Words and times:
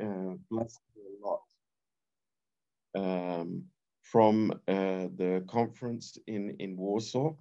uh, 0.00 0.34
blessed 0.50 0.80
a 0.96 1.26
lot 1.26 1.42
um, 2.94 3.64
from 4.02 4.50
uh, 4.66 5.08
the 5.16 5.44
conference 5.48 6.18
in, 6.26 6.56
in 6.58 6.76
Warsaw. 6.76 7.34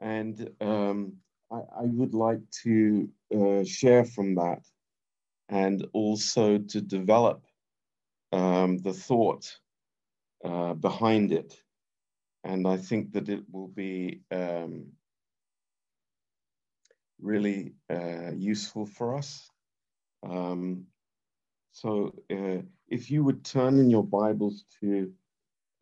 And 0.00 0.50
um, 0.60 1.14
I, 1.50 1.56
I, 1.56 1.84
would 1.84 2.14
like 2.14 2.40
to 2.64 3.08
uh, 3.34 3.64
share 3.64 4.04
from 4.04 4.34
that 4.34 4.60
and 5.48 5.86
also 5.92 6.58
to 6.58 6.80
develop 6.80 7.44
um, 8.32 8.78
the 8.78 8.92
thought 8.92 9.50
uh, 10.44 10.74
behind 10.74 11.32
it. 11.32 11.54
And 12.42 12.66
I 12.66 12.76
think 12.76 13.12
that 13.12 13.30
it 13.30 13.44
will 13.50 13.68
be 13.68 14.20
um, 14.30 14.88
really 17.20 17.74
uh, 17.90 18.32
useful 18.34 18.86
for 18.86 19.16
us. 19.16 19.48
Um, 20.22 20.86
so 21.72 22.14
uh, 22.30 22.62
if 22.88 23.10
you 23.10 23.24
would 23.24 23.44
turn 23.44 23.78
in 23.78 23.90
your 23.90 24.04
Bibles 24.04 24.64
to, 24.80 25.12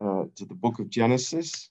uh, 0.01 0.25
to 0.35 0.45
the 0.45 0.55
book 0.55 0.79
of 0.79 0.89
Genesis, 0.89 1.69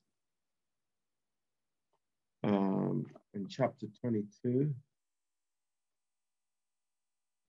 um, 2.44 3.06
in 3.34 3.46
chapter 3.48 3.86
22. 4.00 4.74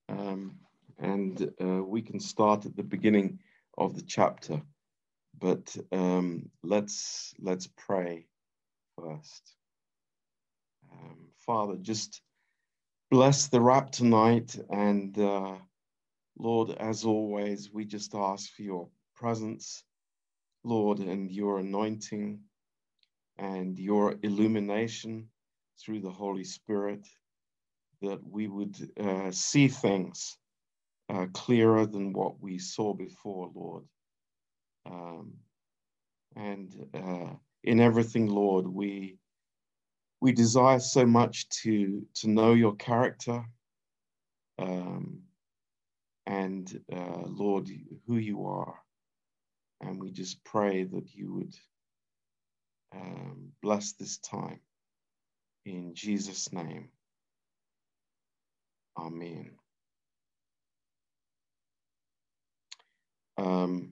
Um, 0.08 0.56
and 0.98 1.50
uh, 1.60 1.82
we 1.82 2.02
can 2.02 2.20
start 2.20 2.66
at 2.66 2.76
the 2.76 2.82
beginning 2.82 3.40
of 3.76 3.94
the 3.94 4.02
chapter, 4.02 4.62
but 5.38 5.76
um, 5.90 6.50
let's 6.62 7.34
let's 7.40 7.68
pray 7.76 8.26
first. 8.96 9.56
Um, 10.92 11.28
Father, 11.46 11.76
just 11.76 12.22
bless 13.10 13.48
the 13.48 13.60
wrap 13.60 13.90
tonight, 13.90 14.58
and 14.70 15.18
uh, 15.18 15.56
Lord, 16.38 16.70
as 16.78 17.04
always, 17.04 17.70
we 17.70 17.84
just 17.84 18.14
ask 18.14 18.50
for 18.54 18.62
your 18.62 18.88
presence, 19.14 19.84
Lord, 20.64 21.00
and 21.00 21.30
your 21.30 21.58
anointing 21.58 22.40
and 23.36 23.78
your 23.78 24.14
illumination 24.22 25.28
through 25.78 26.00
the 26.00 26.10
Holy 26.10 26.44
Spirit, 26.44 27.06
that 28.00 28.20
we 28.26 28.48
would 28.48 28.76
uh, 28.98 29.30
see 29.30 29.68
things 29.68 30.38
uh, 31.10 31.26
clearer 31.34 31.84
than 31.84 32.12
what 32.14 32.40
we 32.40 32.58
saw 32.58 32.94
before, 32.94 33.50
Lord. 33.54 33.84
Um, 34.86 35.34
and 36.36 36.74
uh, 36.94 37.34
in 37.64 37.80
everything, 37.80 38.28
Lord, 38.28 38.66
we 38.66 39.18
we 40.24 40.32
desire 40.32 40.80
so 40.80 41.04
much 41.04 41.50
to 41.50 42.02
to 42.14 42.30
know 42.30 42.54
your 42.54 42.74
character, 42.76 43.44
um, 44.58 45.20
and 46.24 46.80
uh, 46.90 47.24
Lord, 47.26 47.68
who 48.06 48.16
you 48.16 48.46
are, 48.46 48.74
and 49.82 50.00
we 50.00 50.10
just 50.10 50.42
pray 50.42 50.84
that 50.84 51.14
you 51.14 51.34
would 51.34 51.54
um, 52.96 53.52
bless 53.62 53.92
this 53.92 54.16
time. 54.16 54.60
In 55.66 55.94
Jesus' 55.94 56.50
name, 56.54 56.88
Amen. 58.98 59.50
Um, 63.36 63.90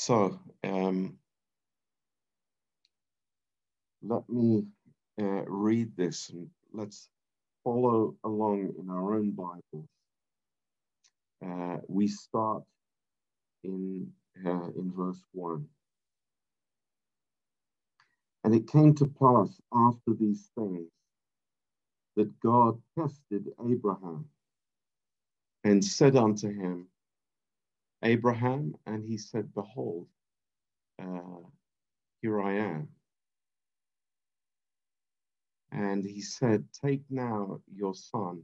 so, 0.00 0.40
um, 0.64 1.18
let 4.02 4.26
me 4.30 4.64
uh, 5.20 5.44
read 5.46 5.94
this 5.94 6.30
and 6.30 6.48
let's 6.72 7.10
follow 7.62 8.14
along 8.24 8.72
in 8.78 8.88
our 8.88 9.14
own 9.14 9.32
Bibles. 9.32 9.88
Uh, 11.44 11.82
we 11.86 12.08
start 12.08 12.62
in, 13.62 14.10
uh, 14.46 14.68
in 14.74 14.90
verse 14.96 15.22
1. 15.32 15.66
And 18.44 18.54
it 18.54 18.68
came 18.68 18.94
to 18.94 19.06
pass 19.06 19.50
after 19.74 20.14
these 20.18 20.48
things 20.54 20.88
that 22.16 22.40
God 22.40 22.80
tested 22.98 23.48
Abraham 23.70 24.24
and 25.62 25.84
said 25.84 26.16
unto 26.16 26.48
him, 26.48 26.86
Abraham, 28.04 28.74
and 28.86 29.04
he 29.04 29.18
said, 29.18 29.54
Behold, 29.54 30.06
uh, 31.02 31.46
here 32.22 32.40
I 32.42 32.54
am. 32.56 32.88
And 35.72 36.04
he 36.04 36.20
said, 36.22 36.64
Take 36.84 37.02
now 37.10 37.60
your 37.74 37.94
son, 37.94 38.42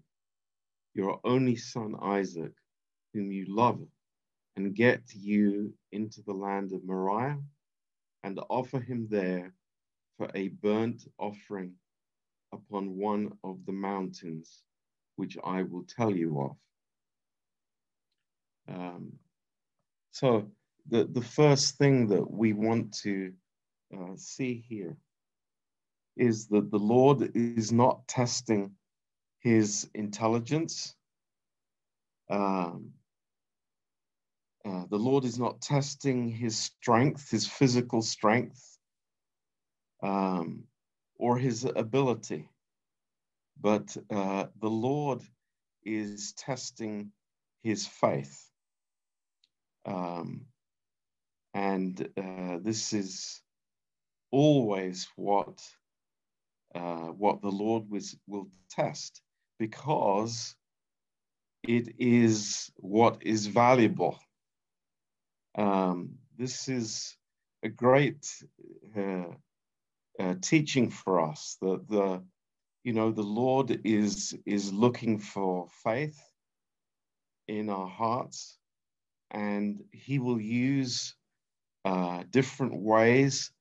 your 0.94 1.20
only 1.24 1.56
son 1.56 1.94
Isaac, 2.02 2.52
whom 3.14 3.32
you 3.32 3.46
love, 3.48 3.80
and 4.56 4.74
get 4.74 5.02
you 5.14 5.74
into 5.92 6.22
the 6.22 6.34
land 6.34 6.72
of 6.72 6.84
Moriah, 6.84 7.38
and 8.24 8.40
offer 8.50 8.80
him 8.80 9.08
there 9.10 9.54
for 10.18 10.30
a 10.34 10.48
burnt 10.48 11.04
offering 11.18 11.74
upon 12.52 12.96
one 12.96 13.32
of 13.44 13.58
the 13.66 13.72
mountains, 13.72 14.62
which 15.16 15.36
I 15.44 15.62
will 15.62 15.84
tell 15.84 16.14
you 16.14 16.40
of. 16.40 16.56
Um, 18.74 19.12
so, 20.16 20.50
the, 20.88 21.04
the 21.04 21.20
first 21.20 21.76
thing 21.76 22.06
that 22.06 22.30
we 22.30 22.54
want 22.54 22.94
to 23.02 23.34
uh, 23.94 24.16
see 24.16 24.64
here 24.66 24.96
is 26.16 26.46
that 26.46 26.70
the 26.70 26.78
Lord 26.78 27.32
is 27.34 27.70
not 27.70 28.08
testing 28.08 28.70
his 29.40 29.90
intelligence. 29.92 30.94
Um, 32.30 32.92
uh, 34.64 34.84
the 34.88 34.96
Lord 34.96 35.26
is 35.26 35.38
not 35.38 35.60
testing 35.60 36.30
his 36.30 36.56
strength, 36.56 37.30
his 37.30 37.46
physical 37.46 38.00
strength, 38.00 38.78
um, 40.02 40.64
or 41.16 41.36
his 41.36 41.66
ability, 41.66 42.48
but 43.60 43.94
uh, 44.10 44.46
the 44.62 44.70
Lord 44.70 45.20
is 45.84 46.32
testing 46.32 47.12
his 47.62 47.86
faith. 47.86 48.45
Um, 49.86 50.46
and 51.54 52.08
uh, 52.16 52.58
this 52.60 52.92
is 52.92 53.40
always 54.30 55.08
what 55.16 55.62
uh, 56.74 57.12
what 57.12 57.40
the 57.40 57.50
Lord 57.50 57.88
was, 57.88 58.16
will 58.26 58.48
test 58.68 59.22
because 59.58 60.54
it 61.62 61.94
is 61.98 62.70
what 62.76 63.22
is 63.22 63.46
valuable. 63.46 64.18
Um, 65.56 66.16
this 66.36 66.68
is 66.68 67.16
a 67.62 67.68
great 67.68 68.26
uh, 68.96 69.24
uh, 70.18 70.34
teaching 70.42 70.90
for 70.90 71.20
us 71.20 71.56
that 71.62 71.88
the 71.88 72.22
you 72.84 72.92
know 72.92 73.10
the 73.10 73.22
Lord 73.22 73.80
is 73.84 74.36
is 74.44 74.72
looking 74.72 75.18
for 75.18 75.68
faith 75.82 76.20
in 77.48 77.70
our 77.70 77.88
hearts, 77.88 78.58
and 79.30 79.82
He 79.92 80.18
will 80.18 80.40
use 80.40 81.14
uh, 81.84 82.24
different 82.30 82.80
ways 82.80 83.52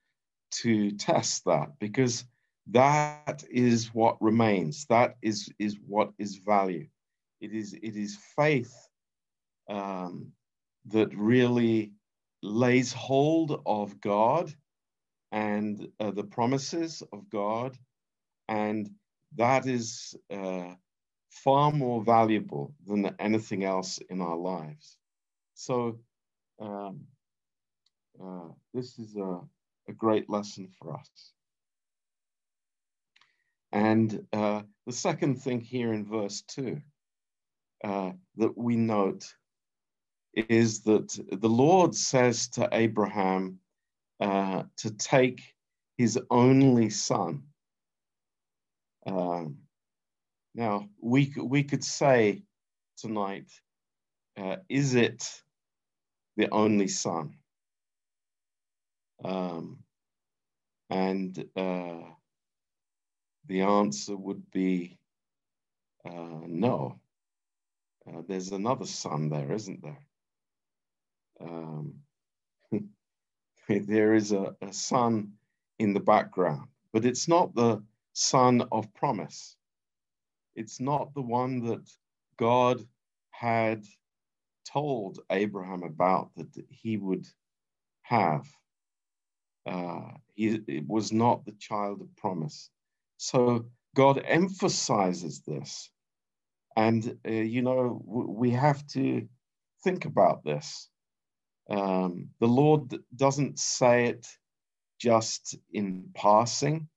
to 0.52 0.92
test 0.92 1.46
that 1.46 1.78
because 1.80 2.26
that 2.72 3.44
is 3.50 3.94
what 3.94 4.22
remains. 4.22 4.86
That 4.88 5.16
is 5.22 5.50
is 5.60 5.78
what 5.88 6.12
is 6.18 6.38
value. 6.38 6.88
It 7.42 7.54
is 7.54 7.74
it 7.74 7.96
is 7.96 8.18
faith 8.36 8.74
um, 9.70 10.32
that 10.88 11.16
really 11.16 11.92
lays 12.42 12.94
hold 12.94 13.62
of 13.66 14.00
God 14.02 14.54
and 15.32 15.88
uh, 16.00 16.12
the 16.12 16.24
promises 16.24 17.04
of 17.12 17.30
God, 17.30 17.78
and 18.48 18.90
that 19.36 19.68
is 19.68 20.16
uh, 20.32 20.74
far 21.30 21.72
more 21.72 22.04
valuable 22.04 22.74
than 22.88 23.14
anything 23.20 23.64
else 23.64 24.00
in 24.10 24.22
our 24.22 24.38
lives. 24.38 24.98
So, 25.56 25.98
um, 26.60 27.00
uh, 28.22 28.50
this 28.74 29.00
is 29.00 29.16
a, 29.16 29.40
a, 29.88 29.94
great 29.94 30.30
lesson 30.30 30.68
for 30.78 30.94
us. 30.94 31.32
And 33.72 34.26
uh, 34.34 34.64
the 34.86 34.92
second 34.92 35.42
thing 35.42 35.62
here 35.62 35.94
in 35.94 36.06
verse 36.06 36.42
2 36.48 36.82
uh, 37.86 38.12
that 38.36 38.58
we 38.58 38.76
note 38.76 39.34
is 40.34 40.82
that 40.84 41.18
the 41.32 41.50
Lord 41.50 41.96
says 41.96 42.50
to 42.50 42.68
Abraham 42.74 43.60
uh, 44.20 44.64
to 44.78 44.92
take 44.92 45.42
his 45.98 46.20
only 46.30 46.90
son. 46.90 47.44
Um, 49.08 49.60
now, 50.54 50.90
we, 51.02 51.34
we 51.42 51.64
could 51.64 51.84
say 51.84 52.44
tonight, 52.98 53.50
uh, 54.38 54.58
is 54.68 54.96
it 54.96 55.42
the 56.38 56.50
only 56.52 56.88
son? 56.88 57.36
Um, 59.24 59.80
and 60.90 61.46
uh, 61.56 62.02
the 63.48 63.62
answer 63.62 64.16
would 64.16 64.52
be 64.52 64.98
uh, 66.06 66.42
no. 66.46 67.00
Uh, 68.08 68.22
there's 68.28 68.52
another 68.52 68.86
son 68.86 69.30
there, 69.30 69.52
isn't 69.52 69.82
there? 69.82 70.06
Um, 71.42 71.96
there 73.70 74.14
is 74.14 74.32
a, 74.32 74.56
a 74.62 74.72
son 74.74 75.34
in 75.80 75.94
the 75.94 76.00
background, 76.00 76.68
but 76.94 77.06
it's 77.06 77.28
not 77.28 77.56
the 77.56 77.84
son 78.14 78.64
of 78.72 78.94
promise. 78.94 79.56
It's 80.56 80.80
not 80.80 81.14
the 81.14 81.22
one 81.22 81.66
that 81.66 81.90
God 82.38 82.86
had 83.32 83.84
told 84.72 85.20
Abraham 85.30 85.84
about 85.84 86.32
that 86.36 86.50
he 86.70 86.98
would 86.98 87.28
have. 88.02 88.46
Uh, 89.66 90.12
he, 90.36 90.60
it 90.68 90.88
was 90.88 91.12
not 91.12 91.46
the 91.46 91.56
child 91.60 92.02
of 92.02 92.16
promise. 92.18 92.70
So 93.18 93.66
God 93.96 94.22
emphasizes 94.26 95.42
this. 95.42 95.90
And, 96.76 97.18
uh, 97.26 97.32
you 97.32 97.62
know, 97.62 98.02
we 98.06 98.52
have 98.52 98.86
to 98.88 99.28
think 99.84 100.06
about 100.06 100.44
this. 100.44 100.90
Um, 101.70 102.30
the 102.40 102.48
Lord 102.48 102.96
doesn't 103.16 103.60
say 103.60 104.08
it 104.08 104.28
just 105.00 105.56
in 105.72 106.10
passing, 106.14 106.88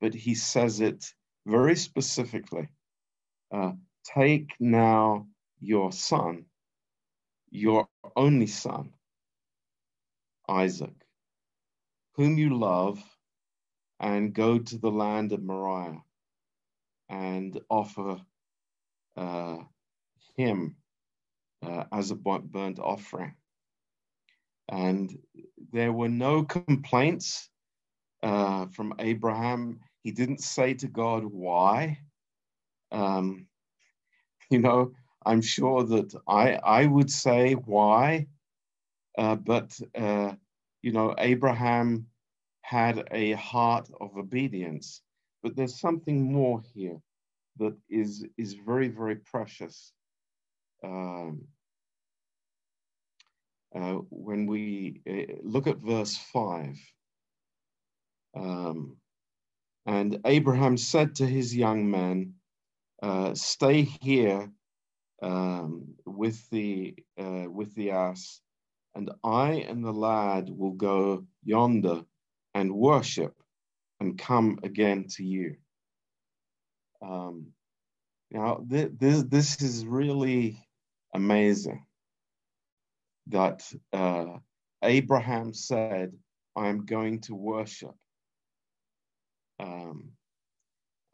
but 0.00 0.14
he 0.14 0.34
says 0.34 0.80
it 0.80 1.04
very 1.46 1.76
specifically. 1.76 2.68
Uh, 3.52 3.72
Take 4.04 4.54
now 4.58 5.26
your 5.60 5.92
son, 5.92 6.46
your 7.52 7.88
only 8.16 8.48
son, 8.48 8.94
Isaac, 10.48 10.94
whom 12.16 12.38
you 12.38 12.58
love, 12.58 13.02
and 14.00 14.34
go 14.34 14.58
to 14.58 14.78
the 14.78 14.90
land 14.90 15.32
of 15.32 15.42
Moriah 15.42 16.02
and 17.08 17.60
offer 17.70 18.20
uh, 19.16 19.58
him 20.36 20.76
uh, 21.64 21.84
as 21.92 22.10
a 22.10 22.16
burnt 22.16 22.78
offering. 22.80 23.34
And 24.68 25.16
there 25.72 25.92
were 25.92 26.08
no 26.08 26.44
complaints 26.44 27.50
uh, 28.22 28.66
from 28.68 28.94
Abraham. 29.00 29.80
He 30.04 30.12
didn't 30.12 30.40
say 30.42 30.74
to 30.74 30.88
God, 30.88 31.24
why? 31.24 32.00
Um, 32.92 33.46
you 34.50 34.60
know, 34.60 34.92
I'm 35.26 35.40
sure 35.40 35.84
that 35.84 36.14
I, 36.28 36.54
I 36.54 36.86
would 36.86 37.10
say 37.10 37.54
why, 37.54 38.26
uh, 39.18 39.36
but, 39.36 39.78
uh, 39.94 40.32
you 40.82 40.92
know, 40.92 41.14
Abraham 41.18 42.06
had 42.62 43.08
a 43.10 43.32
heart 43.32 43.88
of 44.00 44.16
obedience. 44.16 45.02
But 45.42 45.56
there's 45.56 45.80
something 45.80 46.32
more 46.32 46.62
here 46.74 46.98
that 47.58 47.76
is, 47.90 48.24
is 48.38 48.54
very, 48.54 48.88
very 48.88 49.16
precious. 49.16 49.92
Um, 50.84 51.42
uh, 53.74 53.94
when 54.10 54.46
we 54.46 55.00
uh, 55.08 55.34
look 55.42 55.66
at 55.66 55.78
verse 55.78 56.16
5, 56.32 56.76
um, 58.36 58.96
and 59.86 60.20
Abraham 60.24 60.76
said 60.76 61.16
to 61.16 61.26
his 61.26 61.54
young 61.54 61.90
men, 61.90 62.34
uh, 63.02 63.34
Stay 63.34 63.82
here 63.82 64.50
um, 65.22 65.94
with, 66.04 66.48
the, 66.50 66.94
uh, 67.18 67.46
with 67.48 67.74
the 67.74 67.92
ass, 67.92 68.40
and 68.94 69.10
I 69.24 69.64
and 69.68 69.84
the 69.84 69.92
lad 69.92 70.50
will 70.50 70.72
go 70.72 71.24
yonder 71.44 72.02
and 72.54 72.74
worship 72.74 73.34
and 74.00 74.18
come 74.18 74.58
again 74.62 75.06
to 75.16 75.24
you. 75.24 75.56
Um, 77.00 77.52
now, 78.30 78.64
th- 78.68 78.92
this, 78.98 79.22
this 79.24 79.62
is 79.62 79.86
really 79.86 80.58
amazing 81.14 81.86
that 83.28 83.62
uh, 83.92 84.38
Abraham 84.82 85.54
said, 85.54 86.12
I'm 86.56 86.84
going 86.84 87.20
to 87.22 87.34
worship. 87.34 87.94
Um, 89.60 90.10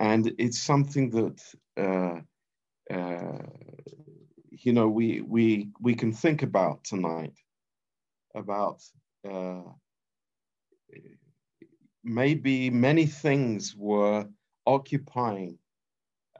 and 0.00 0.32
it's 0.38 0.60
something 0.60 1.10
that 1.10 1.40
uh, 1.76 2.20
uh, 2.90 3.38
you 4.50 4.72
know 4.72 4.88
we 4.88 5.20
we 5.20 5.70
we 5.80 5.94
can 5.94 6.12
think 6.12 6.42
about 6.42 6.84
tonight 6.84 7.34
about 8.34 8.82
uh, 9.28 9.62
maybe 12.04 12.70
many 12.70 13.06
things 13.06 13.74
were 13.76 14.26
occupying 14.66 15.58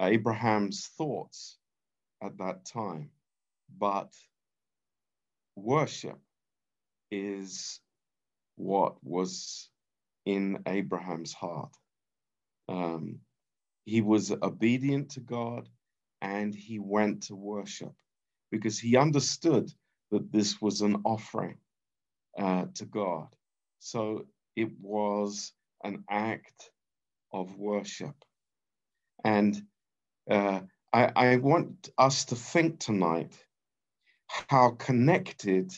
Abraham's 0.01 0.87
thoughts 0.97 1.59
at 2.23 2.39
that 2.39 2.65
time, 2.65 3.11
but 3.79 4.13
worship 5.57 6.19
is 7.11 7.81
what 8.57 9.03
was 9.03 9.69
in 10.27 10.63
Abraham's 10.67 11.33
heart. 11.33 11.75
Um, 12.69 13.21
he 13.85 14.03
was 14.03 14.31
obedient 14.31 15.11
to 15.13 15.21
God 15.21 15.69
and 16.21 16.55
he 16.55 16.79
went 16.79 17.23
to 17.25 17.37
worship 17.37 17.93
because 18.51 18.79
he 18.79 18.97
understood 18.97 19.71
that 20.11 20.33
this 20.33 20.61
was 20.61 20.81
an 20.81 20.97
offering 21.05 21.59
uh, 22.39 22.67
to 22.75 22.85
God. 22.87 23.29
So 23.79 24.27
it 24.57 24.71
was 24.81 25.53
an 25.85 26.05
act 26.11 26.71
of 27.33 27.57
worship. 27.57 28.15
And 29.25 29.63
uh, 30.31 30.61
I, 30.93 31.13
I 31.15 31.37
want 31.37 31.91
us 31.99 32.25
to 32.27 32.35
think 32.35 32.81
tonight 32.81 33.37
how 34.49 34.71
connected 34.71 35.73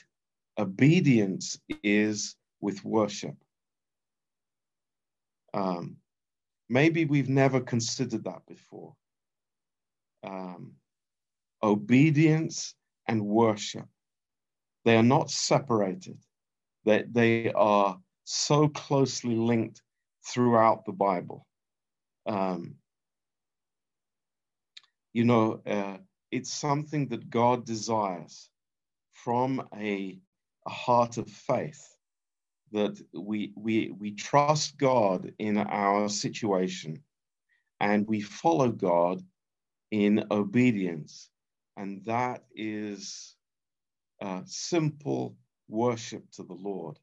obedience 0.58 1.58
is 1.82 2.36
with 2.60 2.84
worship. 2.84 3.36
Um, 5.54 5.96
maybe 6.68 7.04
we've 7.04 7.28
never 7.28 7.60
considered 7.60 8.24
that 8.24 8.42
before. 8.46 8.94
Um, 10.22 10.72
obedience 11.62 12.74
and 13.06 13.24
worship, 13.24 13.86
they 14.84 14.96
are 14.96 15.02
not 15.02 15.30
separated, 15.30 16.18
they, 16.84 17.04
they 17.10 17.52
are 17.52 17.98
so 18.24 18.68
closely 18.68 19.34
linked 19.34 19.82
throughout 20.26 20.84
the 20.84 20.92
Bible. 20.92 21.46
Um, 22.26 22.76
you 25.12 25.24
know, 25.24 25.60
uh, 25.66 25.98
it's 26.30 26.52
something 26.52 27.08
that 27.08 27.30
God 27.30 27.64
desires 27.64 28.48
from 29.12 29.66
a, 29.76 30.18
a 30.66 30.70
heart 30.70 31.18
of 31.18 31.28
faith 31.28 31.84
that 32.72 33.00
we, 33.12 33.52
we, 33.56 33.92
we 33.98 34.12
trust 34.12 34.78
God 34.78 35.32
in 35.38 35.58
our 35.58 36.08
situation 36.08 37.02
and 37.80 38.06
we 38.06 38.20
follow 38.20 38.68
God 38.68 39.22
in 39.90 40.24
obedience. 40.30 41.28
And 41.76 42.04
that 42.04 42.44
is 42.54 43.36
uh, 44.20 44.42
simple 44.44 45.36
worship 45.68 46.30
to 46.32 46.42
the 46.42 46.54
Lord. 46.54 46.98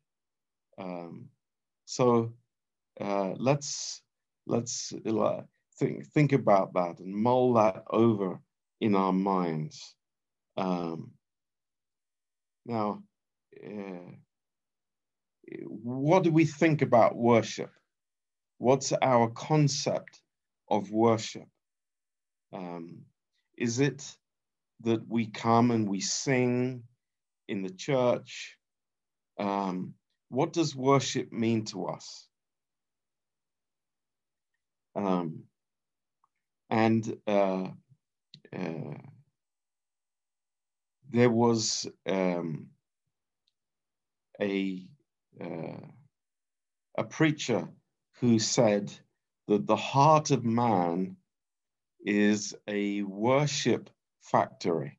Um, 0.77 1.29
so 1.85 2.33
uh, 2.99 3.33
let's 3.37 4.01
let's 4.45 4.93
uh, 4.93 5.41
think 5.79 6.05
think 6.07 6.33
about 6.33 6.73
that 6.73 6.99
and 6.99 7.15
mull 7.15 7.53
that 7.53 7.83
over 7.89 8.39
in 8.79 8.95
our 8.95 9.13
minds. 9.13 9.95
Um, 10.57 11.11
now, 12.65 13.03
uh, 13.65 14.11
what 15.65 16.23
do 16.23 16.31
we 16.31 16.45
think 16.45 16.81
about 16.81 17.15
worship? 17.15 17.71
What's 18.57 18.91
our 18.91 19.29
concept 19.29 20.21
of 20.69 20.91
worship? 20.91 21.47
Um, 22.53 23.03
is 23.57 23.79
it 23.79 24.03
that 24.81 25.07
we 25.07 25.27
come 25.27 25.71
and 25.71 25.87
we 25.87 26.01
sing 26.01 26.83
in 27.47 27.61
the 27.63 27.69
church? 27.71 28.57
Um, 29.39 29.93
what 30.29 30.53
does 30.53 30.75
worship 30.75 31.31
mean 31.31 31.65
to 31.65 31.87
us? 31.87 32.27
Um, 34.95 35.43
and 36.69 37.17
uh, 37.27 37.67
uh, 38.55 38.97
there 41.09 41.29
was 41.29 41.87
um, 42.07 42.67
a 44.41 44.87
uh, 45.39 45.87
a 46.97 47.03
preacher 47.03 47.67
who 48.19 48.39
said 48.39 48.91
that 49.47 49.67
the 49.67 49.75
heart 49.75 50.31
of 50.31 50.43
man 50.43 51.15
is 52.07 52.55
a 52.69 53.03
worship 53.03 53.89
factory. 54.21 54.97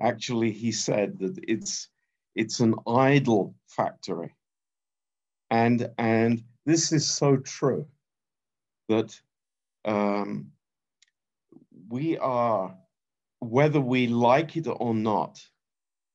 Actually, 0.00 0.50
he 0.50 0.72
said 0.72 1.18
that 1.20 1.38
it's 1.46 1.88
it's 2.34 2.58
an 2.60 2.74
idol 2.86 3.54
factory. 3.68 4.34
And 5.50 5.88
and 5.98 6.42
this 6.66 6.92
is 6.92 7.08
so 7.08 7.36
true 7.36 7.86
that 8.88 9.20
um, 9.84 10.50
we 11.88 12.18
are, 12.18 12.76
whether 13.38 13.80
we 13.80 14.08
like 14.08 14.56
it 14.56 14.66
or 14.68 14.94
not, 14.94 15.40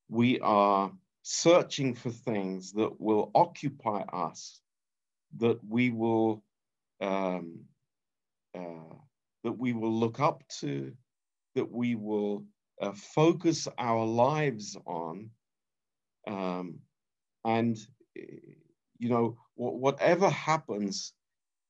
we 0.09 0.39
are 0.41 0.91
searching 1.23 1.93
for 1.93 2.11
things 2.11 2.73
that 2.73 2.99
will 2.99 3.31
occupy 3.33 4.01
us, 4.01 4.59
that 5.37 5.59
we 5.67 5.89
will 5.89 6.43
um, 7.01 7.61
uh, 8.53 8.95
that 9.45 9.59
we 9.59 9.73
will 9.73 9.93
look 9.93 10.19
up 10.19 10.43
to, 10.47 10.91
that 11.53 11.71
we 11.71 11.93
will 11.93 12.43
uh, 12.81 12.91
focus 12.93 13.67
our 13.77 14.03
lives 14.03 14.75
on, 14.87 15.29
um, 16.27 16.79
and 17.45 17.77
you 18.97 19.07
know 19.09 19.37
whatever 19.53 20.31
happens 20.31 21.13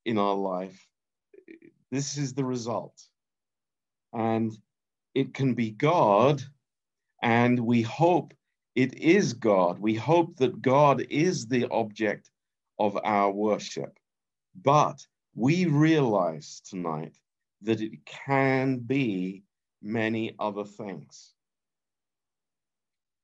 in 0.06 0.16
our 0.16 0.34
life, 0.34 0.88
this 1.90 2.16
is 2.16 2.32
the 2.32 2.44
result, 2.44 2.98
and 4.14 4.56
it 5.14 5.34
can 5.34 5.52
be 5.52 5.70
God, 5.70 6.42
and 7.22 7.60
we 7.60 7.82
hope 7.82 8.32
it 8.74 8.94
is 8.94 9.34
God. 9.34 9.78
We 9.78 9.94
hope 9.94 10.36
that 10.36 10.62
God 10.62 11.04
is 11.10 11.46
the 11.46 11.66
object 11.70 12.30
of 12.78 12.98
our 13.04 13.30
worship. 13.30 13.98
But 14.62 15.06
we 15.34 15.66
realize 15.66 16.62
tonight 16.64 17.14
that 17.62 17.80
it 17.80 18.04
can 18.04 18.78
be 18.78 19.42
many 19.82 20.34
other 20.38 20.64
things. 20.64 21.32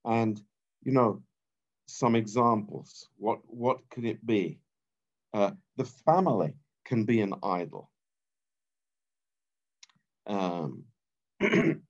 And, 0.05 0.41
you 0.83 0.93
know, 0.93 1.23
some 1.87 2.17
examples. 2.17 3.09
What, 3.19 3.41
what 3.47 3.79
could 3.91 4.05
it 4.05 4.25
be? 4.25 4.59
Uh, 5.35 5.53
the 5.77 5.85
family 5.85 6.55
can 6.85 7.05
be 7.05 7.21
an 7.21 7.35
idol. 7.43 7.91
Um, 10.27 10.85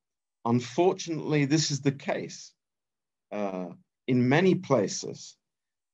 unfortunately, 0.44 1.44
this 1.44 1.70
is 1.70 1.80
the 1.80 1.92
case 1.92 2.52
uh, 3.30 3.68
in 4.06 4.28
many 4.28 4.54
places 4.54 5.36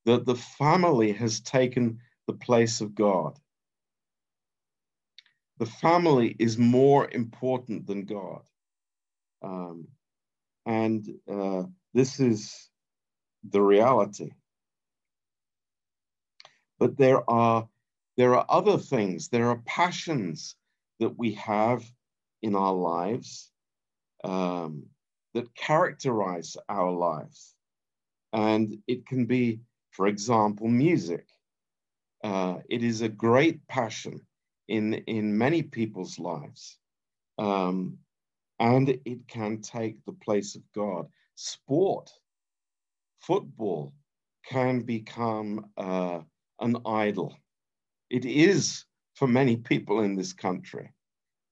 that 0.04 0.24
the 0.24 0.34
family 0.34 1.12
has 1.12 1.40
taken 1.40 2.00
the 2.26 2.32
place 2.32 2.80
of 2.80 2.94
God. 2.94 3.38
The 5.58 5.66
family 5.66 6.36
is 6.38 6.56
more 6.56 7.10
important 7.10 7.86
than 7.86 8.04
God. 8.04 8.42
Um, 9.42 9.88
and 10.66 11.06
uh, 11.30 11.64
this 11.94 12.20
is 12.20 12.68
the 13.48 13.60
reality. 13.60 14.30
But 16.78 16.96
there 16.96 17.28
are 17.28 17.68
there 18.16 18.34
are 18.34 18.46
other 18.48 18.78
things. 18.78 19.28
There 19.28 19.48
are 19.48 19.62
passions 19.64 20.56
that 21.00 21.16
we 21.18 21.32
have 21.34 21.84
in 22.42 22.56
our 22.56 22.74
lives 22.74 23.50
um, 24.24 24.86
that 25.34 25.54
characterize 25.54 26.56
our 26.68 26.90
lives. 26.90 27.54
And 28.32 28.78
it 28.88 29.06
can 29.06 29.26
be, 29.26 29.60
for 29.92 30.08
example, 30.08 30.68
music. 30.68 31.26
Uh, 32.22 32.58
it 32.68 32.82
is 32.82 33.00
a 33.00 33.08
great 33.08 33.66
passion 33.68 34.20
in, 34.68 34.94
in 34.94 35.36
many 35.36 35.62
people's 35.62 36.18
lives. 36.18 36.78
Um, 37.38 37.98
and 38.60 38.88
it 38.88 39.26
can 39.28 39.60
take 39.60 40.04
the 40.04 40.12
place 40.12 40.54
of 40.56 40.62
God. 40.74 41.06
Sport, 41.36 42.10
football, 43.20 43.92
can 44.44 44.80
become 44.80 45.66
uh, 45.76 46.20
an 46.60 46.76
idol. 46.86 47.36
It 48.10 48.24
is 48.24 48.84
for 49.14 49.28
many 49.28 49.56
people 49.56 50.00
in 50.00 50.16
this 50.16 50.32
country. 50.32 50.90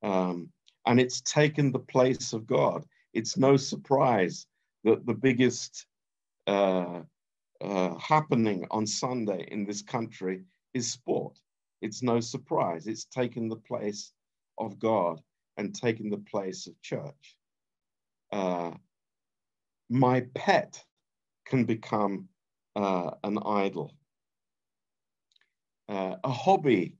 Um, 0.02 0.50
and 0.87 1.00
it's 1.00 1.20
taken 1.20 1.73
the 1.73 1.78
place 1.78 2.32
of 2.32 2.46
God 2.46 2.85
it's 3.16 3.38
no 3.38 3.56
surprise 3.56 4.46
that 4.85 5.06
the 5.06 5.14
biggest 5.14 5.87
uh, 6.46 7.00
uh, 7.62 7.94
happening 7.99 8.66
on 8.70 8.87
Sunday 8.87 9.49
in 9.50 9.64
this 9.64 9.80
country 9.80 10.42
is 10.75 10.92
sport. 10.92 11.38
It's 11.80 12.02
no 12.02 12.21
surprise. 12.21 12.87
It's 12.87 13.04
taken 13.04 13.49
the 13.49 13.56
place 13.56 14.12
of 14.59 14.78
God 14.78 15.21
and 15.56 15.75
taken 15.75 16.11
the 16.11 16.18
place 16.18 16.66
of 16.66 16.80
church. 16.83 17.37
Uh, 18.33 18.73
my 19.88 20.21
pet 20.35 20.83
can 21.47 21.64
become 21.64 22.28
uh, 22.75 23.12
an 23.25 23.38
idol. 23.38 23.95
Uh, 25.88 26.16
a 26.25 26.30
hobby 26.30 26.95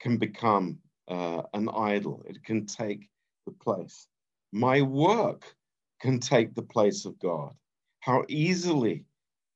can 0.00 0.16
become 0.16 0.78
uh, 1.08 1.42
an 1.52 1.68
idol. 1.68 2.24
It 2.26 2.42
can 2.42 2.66
take 2.66 3.08
the 3.46 3.52
place 3.52 4.08
my 4.52 4.82
work 4.82 5.56
can 6.00 6.20
take 6.20 6.54
the 6.54 6.62
place 6.62 7.06
of 7.06 7.18
God. 7.18 7.54
How 8.00 8.24
easily 8.28 9.04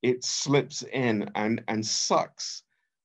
it 0.03 0.25
slips 0.25 0.83
in 0.83 1.31
and, 1.35 1.63
and 1.69 1.85
sucks 1.85 2.63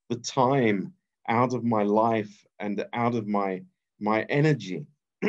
the 0.08 0.16
time 0.16 0.94
out 1.28 1.54
of 1.54 1.64
my 1.64 1.82
life 1.82 2.44
and 2.58 2.84
out 2.92 3.14
of 3.14 3.26
my, 3.26 3.62
my 4.00 4.22
energy. 4.22 4.86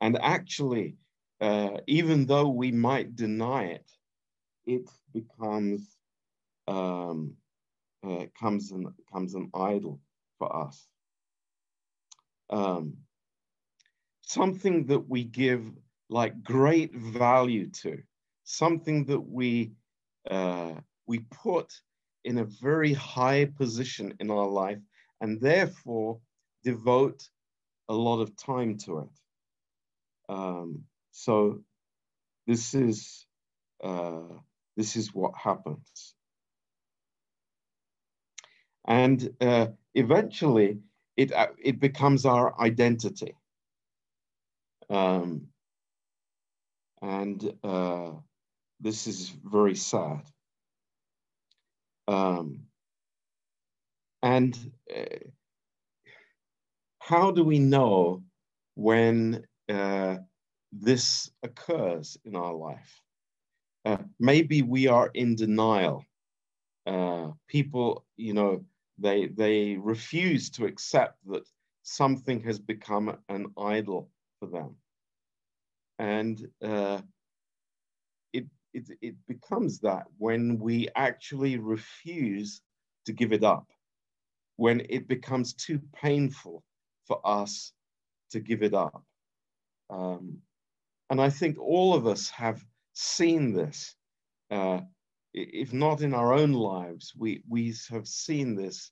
and 0.00 0.18
actually, 0.20 0.96
uh, 1.40 1.78
even 1.86 2.26
though 2.26 2.48
we 2.48 2.70
might 2.72 3.16
deny 3.16 3.64
it, 3.64 3.90
it 4.66 4.88
becomes 5.12 5.96
um, 6.68 7.34
uh, 8.06 8.26
comes 8.38 8.70
an 8.70 8.92
comes 9.12 9.34
an 9.34 9.50
idol 9.54 10.00
for 10.38 10.54
us. 10.54 10.86
Um, 12.50 12.98
something 14.22 14.86
that 14.86 15.08
we 15.08 15.24
give 15.24 15.70
like 16.08 16.42
great 16.42 16.94
value 16.94 17.70
to, 17.70 17.98
something 18.44 19.04
that 19.06 19.20
we 19.20 19.72
uh, 20.30 20.74
we 21.06 21.20
put 21.30 21.72
in 22.24 22.38
a 22.38 22.44
very 22.44 22.92
high 22.92 23.46
position 23.46 24.14
in 24.20 24.30
our 24.30 24.46
life, 24.46 24.78
and 25.20 25.40
therefore 25.40 26.20
devote 26.64 27.28
a 27.88 27.94
lot 27.94 28.20
of 28.20 28.36
time 28.36 28.78
to 28.78 28.98
it. 29.00 29.20
Um, 30.28 30.84
so 31.12 31.60
this 32.46 32.74
is 32.74 33.26
uh, 33.82 34.22
this 34.76 34.96
is 34.96 35.14
what 35.14 35.32
happens, 35.36 36.14
and 38.86 39.30
uh, 39.40 39.68
eventually 39.94 40.78
it 41.16 41.32
uh, 41.32 41.48
it 41.58 41.80
becomes 41.80 42.26
our 42.26 42.58
identity. 42.60 43.34
Um, 44.88 45.48
and 47.02 47.52
uh, 47.62 48.12
this 48.80 49.06
is 49.06 49.28
very 49.28 49.74
sad. 49.74 50.22
Um, 52.08 52.66
and 54.22 54.56
uh, 54.94 55.30
how 56.98 57.30
do 57.30 57.44
we 57.44 57.58
know 57.58 58.22
when 58.74 59.44
uh, 59.68 60.16
this 60.72 61.30
occurs 61.42 62.16
in 62.24 62.36
our 62.36 62.54
life? 62.54 63.00
Uh, 63.84 63.98
maybe 64.18 64.62
we 64.62 64.86
are 64.86 65.10
in 65.14 65.34
denial. 65.34 66.04
Uh, 66.86 67.30
people, 67.48 68.04
you 68.16 68.34
know, 68.34 68.64
they 68.98 69.26
they 69.28 69.76
refuse 69.76 70.50
to 70.50 70.66
accept 70.66 71.16
that 71.26 71.42
something 71.82 72.42
has 72.42 72.58
become 72.58 73.16
an 73.28 73.46
idol 73.58 74.10
for 74.38 74.46
them. 74.46 74.76
And 75.98 76.48
uh, 76.62 77.00
it, 78.72 78.88
it 79.00 79.14
becomes 79.26 79.80
that 79.80 80.04
when 80.18 80.58
we 80.58 80.88
actually 80.96 81.58
refuse 81.58 82.62
to 83.06 83.12
give 83.12 83.32
it 83.32 83.44
up, 83.44 83.66
when 84.56 84.82
it 84.88 85.08
becomes 85.08 85.54
too 85.54 85.80
painful 85.94 86.62
for 87.06 87.20
us 87.24 87.72
to 88.30 88.40
give 88.40 88.62
it 88.62 88.74
up. 88.74 89.02
Um, 89.88 90.38
and 91.08 91.20
I 91.20 91.30
think 91.30 91.58
all 91.58 91.94
of 91.94 92.06
us 92.06 92.28
have 92.30 92.64
seen 92.92 93.52
this. 93.52 93.96
Uh, 94.50 94.80
if 95.32 95.72
not 95.72 96.02
in 96.02 96.14
our 96.14 96.32
own 96.32 96.52
lives, 96.52 97.12
we, 97.16 97.42
we 97.48 97.74
have 97.90 98.06
seen 98.06 98.54
this 98.54 98.90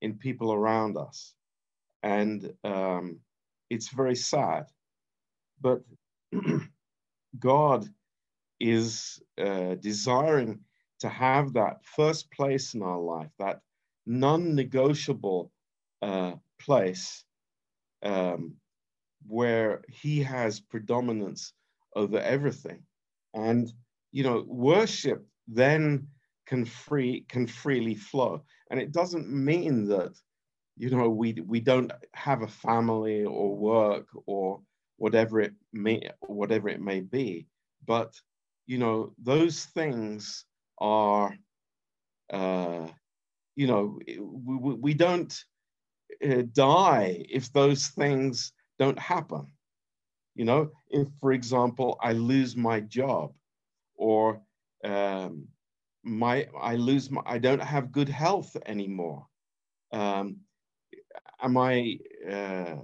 in 0.00 0.14
people 0.14 0.52
around 0.52 0.96
us. 0.96 1.34
And 2.02 2.52
um, 2.64 3.20
it's 3.70 3.88
very 3.88 4.14
sad. 4.16 4.66
But 5.60 5.82
God 7.38 7.88
is 8.60 9.20
uh, 9.40 9.74
desiring 9.76 10.60
to 11.00 11.08
have 11.08 11.52
that 11.52 11.84
first 11.84 12.30
place 12.32 12.74
in 12.74 12.82
our 12.82 12.98
life, 12.98 13.30
that 13.38 13.60
non 14.06 14.54
negotiable 14.54 15.52
uh, 16.02 16.32
place 16.58 17.24
um, 18.02 18.54
where 19.26 19.82
He 19.88 20.20
has 20.22 20.60
predominance 20.60 21.52
over 21.94 22.18
everything. 22.20 22.82
And, 23.34 23.72
you 24.12 24.24
know, 24.24 24.44
worship 24.46 25.26
then 25.46 26.08
can 26.46 26.64
free 26.64 27.26
can 27.28 27.46
freely 27.46 27.94
flow 27.94 28.42
and 28.70 28.80
it 28.80 28.90
doesn't 28.90 29.28
mean 29.30 29.86
that 29.88 30.18
you 30.78 30.90
know, 30.90 31.10
we 31.10 31.32
we 31.46 31.60
don't 31.60 31.92
have 32.14 32.42
a 32.42 32.48
family 32.48 33.24
or 33.24 33.56
work 33.56 34.06
or 34.26 34.60
whatever 34.96 35.40
it 35.40 35.52
may 35.72 36.00
whatever 36.20 36.68
it 36.68 36.80
may 36.80 37.00
be, 37.00 37.48
but 37.84 38.14
you 38.68 38.78
know, 38.78 39.14
those 39.18 39.64
things 39.64 40.44
are, 40.78 41.34
uh, 42.30 42.86
you 43.56 43.66
know, 43.66 43.98
we, 44.06 44.74
we 44.74 44.94
don't 44.94 45.34
uh, 46.24 46.42
die 46.52 47.24
if 47.30 47.52
those 47.52 47.88
things 47.88 48.52
don't 48.78 48.98
happen. 48.98 49.46
You 50.34 50.44
know, 50.44 50.70
if, 50.90 51.08
for 51.18 51.32
example, 51.32 51.98
I 52.02 52.12
lose 52.12 52.56
my 52.56 52.80
job 52.80 53.32
or 53.96 54.40
um, 54.84 55.48
my 56.04 56.46
I 56.60 56.76
lose 56.76 57.10
my 57.10 57.22
I 57.26 57.38
don't 57.38 57.62
have 57.62 57.90
good 57.90 58.08
health 58.08 58.56
anymore. 58.66 59.26
Um, 59.92 60.36
am 61.42 61.56
I? 61.56 61.98
Uh, 62.30 62.76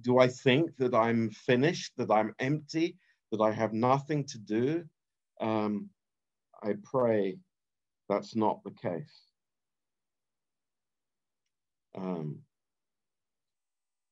do 0.00 0.18
I 0.18 0.28
think 0.28 0.76
that 0.78 0.94
I'm 0.94 1.30
finished? 1.30 1.92
That 1.98 2.10
I'm 2.10 2.34
empty? 2.38 2.96
That 3.32 3.40
I 3.42 3.52
have 3.52 3.74
nothing 3.74 4.24
to 4.26 4.38
do? 4.38 4.84
Um, 5.40 5.90
I 6.62 6.74
pray 6.82 7.38
that's 8.08 8.36
not 8.36 8.62
the 8.64 8.70
case. 8.70 9.22
Um, 11.96 12.40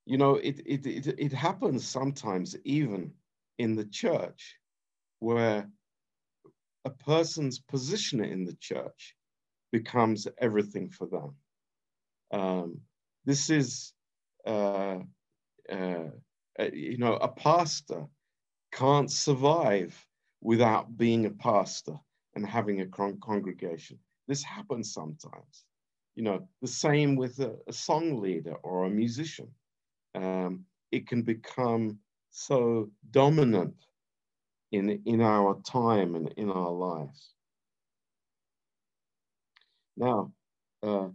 you 0.07 0.17
know, 0.17 0.37
it, 0.37 0.61
it, 0.65 0.87
it, 0.87 1.07
it 1.19 1.33
happens 1.33 1.87
sometimes 1.87 2.57
even 2.65 3.13
in 3.59 3.77
the 3.77 3.85
church 3.85 4.57
where 5.19 5.69
a 6.85 6.91
person's 6.91 7.59
position 7.59 8.25
in 8.25 8.45
the 8.45 8.57
church 8.61 9.15
becomes 9.71 10.27
everything 10.39 10.89
for 10.89 11.07
them. 11.07 11.35
Um, 12.33 12.81
this 13.25 13.51
is, 13.51 13.93
uh, 14.47 15.01
uh, 15.71 16.09
uh, 16.59 16.71
you 16.73 16.97
know, 16.97 17.15
a 17.15 17.29
pastor 17.29 18.07
can't 18.73 19.11
survive 19.11 20.08
without 20.41 20.97
being 20.97 21.27
a 21.27 21.31
pastor 21.31 21.99
and 22.35 22.47
having 22.47 22.81
a 22.81 22.87
con- 22.87 23.21
congregation. 23.21 23.99
This 24.27 24.43
happens 24.43 24.93
sometimes. 24.93 25.65
You 26.15 26.25
know, 26.25 26.49
the 26.63 26.69
same 26.69 27.17
with 27.17 27.39
a, 27.41 27.57
a 27.67 27.73
song 27.73 28.21
leader 28.21 28.55
or 28.63 28.85
a 28.85 28.91
musician 28.91 29.49
um, 30.15 30.65
it 30.91 31.07
can 31.07 31.23
become 31.23 31.99
so 32.31 32.91
dominant 33.11 33.75
in, 34.73 35.01
in 35.05 35.21
our 35.21 35.61
time 35.63 36.15
and 36.15 36.33
in 36.37 36.51
our 36.51 36.71
lives. 36.71 37.35
Now, 39.97 40.33
uh, 40.83 41.09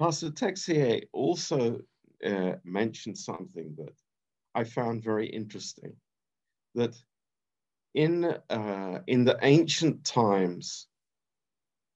Pastor 0.00 0.30
Texier 0.30 1.02
also 1.12 1.80
uh, 2.24 2.52
mentioned 2.64 3.16
something 3.16 3.74
that 3.78 3.94
I 4.54 4.64
found 4.64 5.02
very 5.02 5.28
interesting, 5.28 5.94
that 6.74 6.96
in, 7.96 8.26
uh, 8.50 9.00
in 9.06 9.24
the 9.24 9.38
ancient 9.40 10.04
times, 10.04 10.86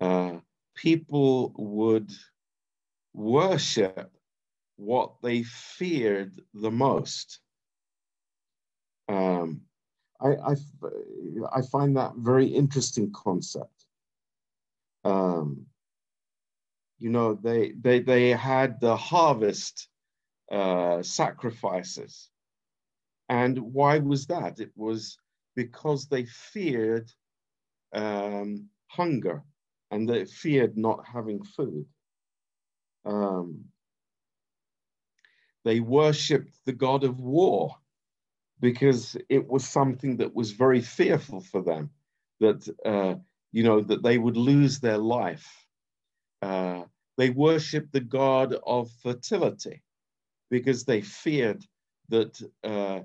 uh, 0.01 0.39
people 0.75 1.53
would 1.57 2.11
worship 3.13 4.11
what 4.77 5.13
they 5.23 5.43
feared 5.43 6.41
the 6.55 6.71
most. 6.71 7.41
Um, 9.11 9.61
I, 10.19 10.29
I, 10.29 10.55
I, 11.53 11.63
find 11.63 11.97
that 11.97 12.13
very 12.17 12.47
interesting 12.47 13.13
concept. 13.13 13.85
Um, 15.05 15.67
you 16.99 17.11
know, 17.11 17.35
they, 17.35 17.73
they, 17.73 18.01
they 18.01 18.31
had 18.31 18.81
the 18.81 18.97
harvest 18.97 19.89
uh, 20.51 21.03
sacrifices. 21.03 22.31
And 23.29 23.59
why 23.59 23.99
was 23.99 24.27
that? 24.27 24.61
It 24.61 24.71
was 24.77 25.19
because 25.57 26.07
they 26.07 26.25
feared 26.25 27.11
um, 27.95 28.69
hunger 28.89 29.43
and 29.91 30.09
they 30.09 30.25
feared 30.25 30.77
not 30.77 31.05
having 31.07 31.43
food. 31.45 31.87
Um, 33.05 33.65
they 35.65 35.81
worshipped 35.81 36.55
the 36.65 36.73
god 36.73 37.05
of 37.05 37.21
war 37.21 37.75
because 38.61 39.17
it 39.29 39.49
was 39.49 39.67
something 39.67 40.17
that 40.19 40.35
was 40.35 40.53
very 40.53 40.81
fearful 40.81 41.41
for 41.41 41.63
them 41.63 41.91
that 42.41 42.69
uh, 42.85 43.15
you 43.53 43.63
know 43.63 43.81
that 43.81 44.03
they 44.03 44.19
would 44.19 44.37
lose 44.37 44.81
their 44.81 44.99
life 44.99 45.67
uh, 46.43 46.83
they 47.17 47.31
worshipped 47.31 47.93
the 47.93 48.01
god 48.01 48.55
of 48.67 48.91
fertility 49.03 49.83
because 50.51 50.85
they 50.85 51.01
feared 51.01 51.65
that 52.09 52.41
uh, 52.65 53.01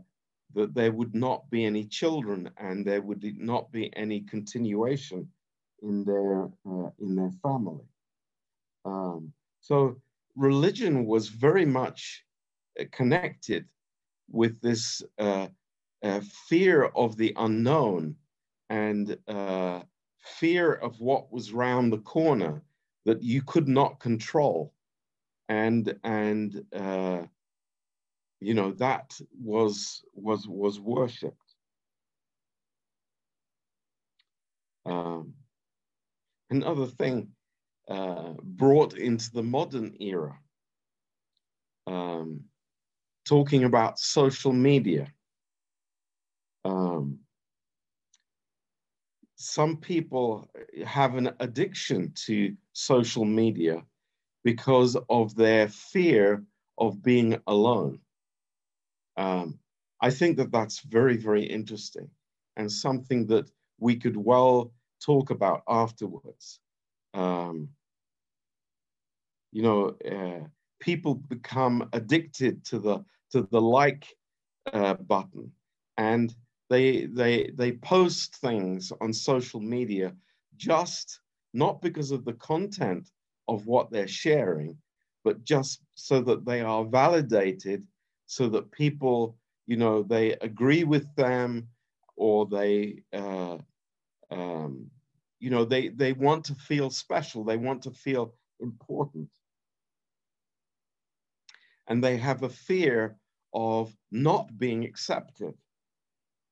that 0.55 0.73
there 0.73 0.91
would 0.91 1.13
not 1.13 1.49
be 1.49 1.65
any 1.65 1.85
children 1.85 2.49
and 2.57 2.85
there 2.85 3.01
would 3.01 3.23
not 3.37 3.71
be 3.71 3.95
any 3.95 4.21
continuation 4.21 5.27
in 5.83 6.03
their 6.03 6.45
uh, 6.67 6.89
in 6.99 7.15
their 7.15 7.31
family. 7.43 7.85
Um, 8.85 9.33
so 9.59 9.97
religion 10.35 11.05
was 11.05 11.27
very 11.29 11.65
much 11.65 12.25
connected 12.91 13.65
with 14.29 14.59
this 14.61 15.01
uh, 15.19 15.47
uh, 16.03 16.21
fear 16.47 16.85
of 16.95 17.17
the 17.17 17.33
unknown 17.37 18.15
and 18.69 19.17
uh, 19.27 19.81
fear 20.19 20.73
of 20.73 20.99
what 20.99 21.31
was 21.31 21.53
round 21.53 21.91
the 21.91 21.99
corner 21.99 22.63
that 23.05 23.21
you 23.21 23.41
could 23.43 23.67
not 23.67 23.99
control. 23.99 24.73
And 25.47 25.95
and 26.03 26.65
uh, 26.73 27.23
you 28.39 28.53
know 28.53 28.71
that 28.73 29.17
was 29.41 30.03
was 30.13 30.47
was 30.47 30.79
worshipped 30.79 31.55
um, 34.85 35.33
another 36.49 36.85
thing 36.85 37.29
uh, 37.89 38.33
brought 38.43 38.97
into 38.97 39.31
the 39.31 39.43
modern 39.43 39.95
era 39.99 40.37
um, 41.87 42.41
talking 43.25 43.63
about 43.63 43.99
social 43.99 44.53
media. 44.53 45.11
Um, 46.63 47.19
some 49.35 49.77
people 49.77 50.49
have 50.85 51.15
an 51.15 51.31
addiction 51.39 52.13
to 52.25 52.55
social 52.73 53.25
media 53.25 53.83
because 54.43 54.97
of 55.09 55.35
their 55.35 55.67
fear 55.69 56.43
of 56.77 57.03
being 57.03 57.37
alone. 57.47 57.99
Um, 59.17 59.59
I 60.01 60.11
think 60.11 60.37
that 60.37 60.51
that's 60.51 60.81
very, 60.81 61.17
very 61.17 61.43
interesting 61.43 62.09
and 62.57 62.71
something 62.71 63.27
that 63.27 63.49
we 63.79 63.95
could 63.95 64.17
well 64.17 64.73
talk 65.03 65.29
about 65.29 65.63
afterwards. 65.67 66.59
Um, 67.13 67.69
you 69.51 69.63
know, 69.63 69.95
uh, 70.09 70.47
people 70.79 71.15
become 71.15 71.89
addicted 71.93 72.63
to 72.65 72.79
the 72.79 73.03
to 73.31 73.43
the 73.51 73.61
like 73.61 74.15
uh, 74.73 74.95
button 74.95 75.51
and 75.97 76.35
they 76.69 77.05
they 77.05 77.51
they 77.53 77.73
post 77.73 78.35
things 78.37 78.91
on 79.01 79.13
social 79.13 79.59
media 79.59 80.13
just 80.57 81.19
not 81.53 81.81
because 81.81 82.11
of 82.11 82.25
the 82.25 82.33
content 82.33 83.09
of 83.47 83.67
what 83.67 83.91
they're 83.91 84.07
sharing 84.07 84.77
but 85.23 85.43
just 85.43 85.81
so 85.95 86.21
that 86.21 86.45
they 86.45 86.61
are 86.61 86.85
validated 86.85 87.85
so 88.25 88.49
that 88.49 88.71
people 88.71 89.37
you 89.67 89.77
know 89.77 90.03
they 90.03 90.33
agree 90.33 90.83
with 90.83 91.13
them 91.15 91.67
or 92.15 92.45
they 92.45 93.03
uh, 93.13 93.57
um, 94.31 94.89
you 95.39 95.49
know 95.49 95.65
they 95.65 95.89
they 95.89 96.13
want 96.13 96.45
to 96.45 96.55
feel 96.55 96.89
special 96.89 97.43
they 97.43 97.57
want 97.57 97.83
to 97.83 97.91
feel 97.91 98.33
important 98.59 99.29
and 101.87 102.03
they 102.03 102.17
have 102.17 102.43
a 102.43 102.49
fear 102.49 103.17
of 103.53 103.95
not 104.11 104.57
being 104.57 104.83
accepted. 104.83 105.53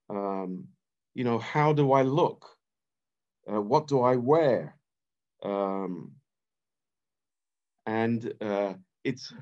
Um, 0.09 0.65
you 1.13 1.23
know, 1.23 1.39
how 1.39 1.73
do 1.73 1.91
I 1.91 2.03
look? 2.03 2.45
Uh, 3.51 3.61
what 3.61 3.87
do 3.87 4.01
I 4.01 4.15
wear? 4.15 4.77
Um, 5.43 6.13
and 7.85 8.33
uh, 8.41 8.73
it's 9.03 9.33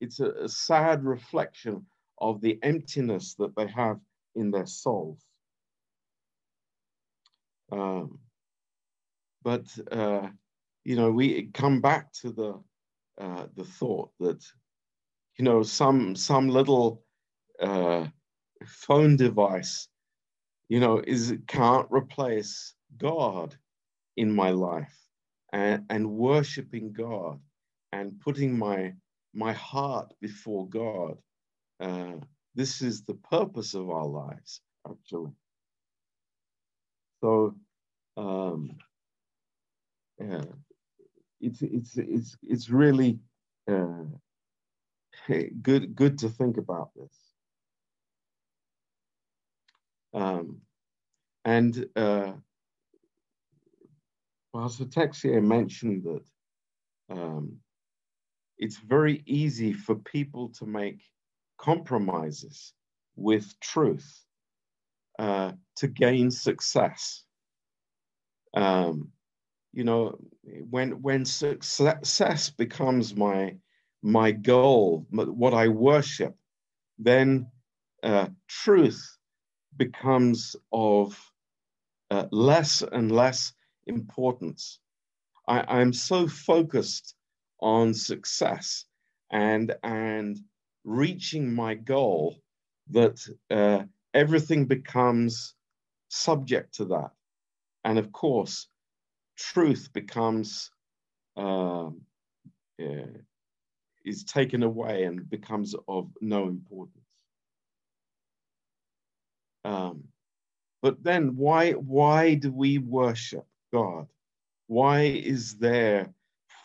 it's 0.00 0.20
a, 0.20 0.30
a, 0.30 0.48
sad 0.48 1.04
reflection 1.04 1.86
of 2.18 2.40
the 2.40 2.58
emptiness 2.62 3.34
that 3.34 3.54
they 3.56 3.66
have 3.66 3.98
in 4.34 4.50
their 4.50 4.66
souls. 4.66 5.24
Um, 7.72 8.18
but 9.42 9.66
uh, 9.90 10.28
you 10.84 10.96
know, 10.96 11.10
we 11.10 11.50
come 11.52 11.80
back 11.80 12.12
to 12.14 12.32
the 12.32 12.62
uh, 13.20 13.46
the 13.54 13.64
thought 13.64 14.10
that 14.20 14.44
you 15.40 15.44
know, 15.44 15.62
some 15.62 16.14
some 16.16 16.48
little 16.48 17.02
uh, 17.60 18.06
phone 18.66 19.16
device, 19.16 19.88
you 20.68 20.80
know, 20.80 21.02
is 21.06 21.34
can't 21.46 21.86
replace 21.90 22.74
God 22.98 23.56
in 24.18 24.30
my 24.30 24.50
life 24.50 24.94
and, 25.52 25.86
and 25.88 26.10
worshiping 26.10 26.92
God 26.92 27.40
and 27.90 28.20
putting 28.20 28.58
my 28.58 28.92
my 29.34 29.52
heart 29.52 30.12
before 30.20 30.68
God. 30.68 31.16
Uh, 31.80 32.16
this 32.54 32.82
is 32.82 33.04
the 33.04 33.14
purpose 33.14 33.74
of 33.74 33.90
our 33.90 34.06
lives, 34.06 34.60
actually. 34.88 35.32
So, 37.22 37.54
um, 38.16 38.70
yeah, 40.20 40.42
it's 41.40 41.62
it's 41.62 41.96
it's 41.96 42.36
it's 42.42 42.70
really 42.70 43.20
uh, 43.70 44.04
good 45.62 45.94
good 45.94 46.18
to 46.18 46.28
think 46.28 46.56
about 46.58 46.90
this. 46.96 47.16
Um, 50.14 50.60
and 51.44 51.86
uh, 51.96 52.32
Pastor 54.54 54.84
Texier 54.86 55.42
mentioned 55.42 56.04
that 56.04 56.24
um, 57.16 57.58
it's 58.60 58.76
very 58.76 59.22
easy 59.24 59.72
for 59.72 59.94
people 59.94 60.50
to 60.50 60.66
make 60.66 61.00
compromises 61.58 62.74
with 63.16 63.58
truth 63.58 64.22
uh, 65.18 65.52
to 65.76 65.88
gain 65.88 66.30
success. 66.30 67.24
Um, 68.54 69.08
you 69.72 69.84
know, 69.84 70.18
when 70.68 71.00
when 71.00 71.24
success 71.24 72.50
becomes 72.50 73.16
my 73.16 73.56
my 74.02 74.30
goal, 74.30 75.06
what 75.10 75.54
I 75.54 75.68
worship, 75.68 76.36
then 76.98 77.46
uh, 78.02 78.28
truth 78.46 79.16
becomes 79.76 80.54
of 80.70 81.18
uh, 82.10 82.26
less 82.30 82.82
and 82.82 83.10
less 83.10 83.54
importance. 83.86 84.80
I, 85.48 85.80
am 85.80 85.92
so 85.92 86.28
focused 86.28 87.14
on 87.60 87.94
success 87.94 88.84
and 89.30 89.74
and 89.82 90.38
reaching 90.84 91.54
my 91.54 91.74
goal 91.74 92.36
that 92.90 93.18
uh, 93.50 93.82
everything 94.14 94.66
becomes 94.66 95.54
subject 96.08 96.74
to 96.74 96.84
that. 96.86 97.10
And 97.84 97.98
of 97.98 98.12
course, 98.12 98.68
truth 99.36 99.90
becomes 99.92 100.70
uh, 101.36 101.86
uh, 101.86 103.18
is 104.04 104.24
taken 104.24 104.62
away 104.62 105.04
and 105.04 105.28
becomes 105.28 105.74
of 105.86 106.10
no 106.20 106.48
importance. 106.48 106.96
Um, 109.64 110.04
but 110.82 111.02
then 111.02 111.36
why 111.36 111.72
why 111.72 112.34
do 112.34 112.50
we 112.50 112.78
worship 112.78 113.46
God? 113.72 114.08
Why 114.66 115.02
is 115.02 115.56
there 115.58 116.12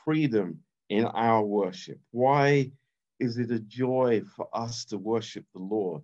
freedom 0.05 0.61
in 0.89 1.05
our 1.05 1.43
worship? 1.43 1.99
Why 2.11 2.71
is 3.19 3.37
it 3.37 3.51
a 3.51 3.59
joy 3.59 4.21
for 4.35 4.47
us 4.53 4.85
to 4.85 4.97
worship 4.97 5.45
the 5.53 5.61
Lord? 5.61 6.03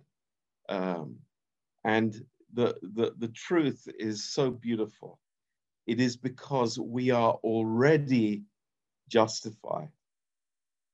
Um, 0.68 1.16
and 1.84 2.14
the, 2.52 2.76
the, 2.82 3.14
the 3.18 3.28
truth 3.28 3.88
is 3.98 4.24
so 4.24 4.50
beautiful. 4.50 5.18
It 5.86 6.00
is 6.00 6.16
because 6.16 6.78
we 6.78 7.10
are 7.10 7.34
already 7.42 8.44
justified. 9.08 9.90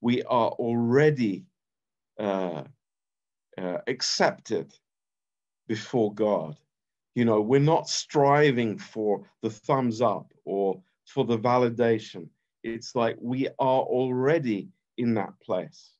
We 0.01 0.23
are 0.23 0.49
already 0.49 1.45
uh, 2.19 2.63
uh, 3.57 3.77
accepted 3.87 4.73
before 5.67 6.13
God. 6.13 6.57
You 7.15 7.25
know, 7.25 7.41
we're 7.41 7.59
not 7.59 7.89
striving 7.89 8.77
for 8.77 9.23
the 9.41 9.49
thumbs 9.49 10.01
up 10.01 10.33
or 10.45 10.81
for 11.05 11.25
the 11.25 11.37
validation. 11.37 12.29
It's 12.63 12.95
like 12.95 13.17
we 13.19 13.47
are 13.47 13.81
already 13.81 14.69
in 14.97 15.13
that 15.15 15.39
place. 15.41 15.91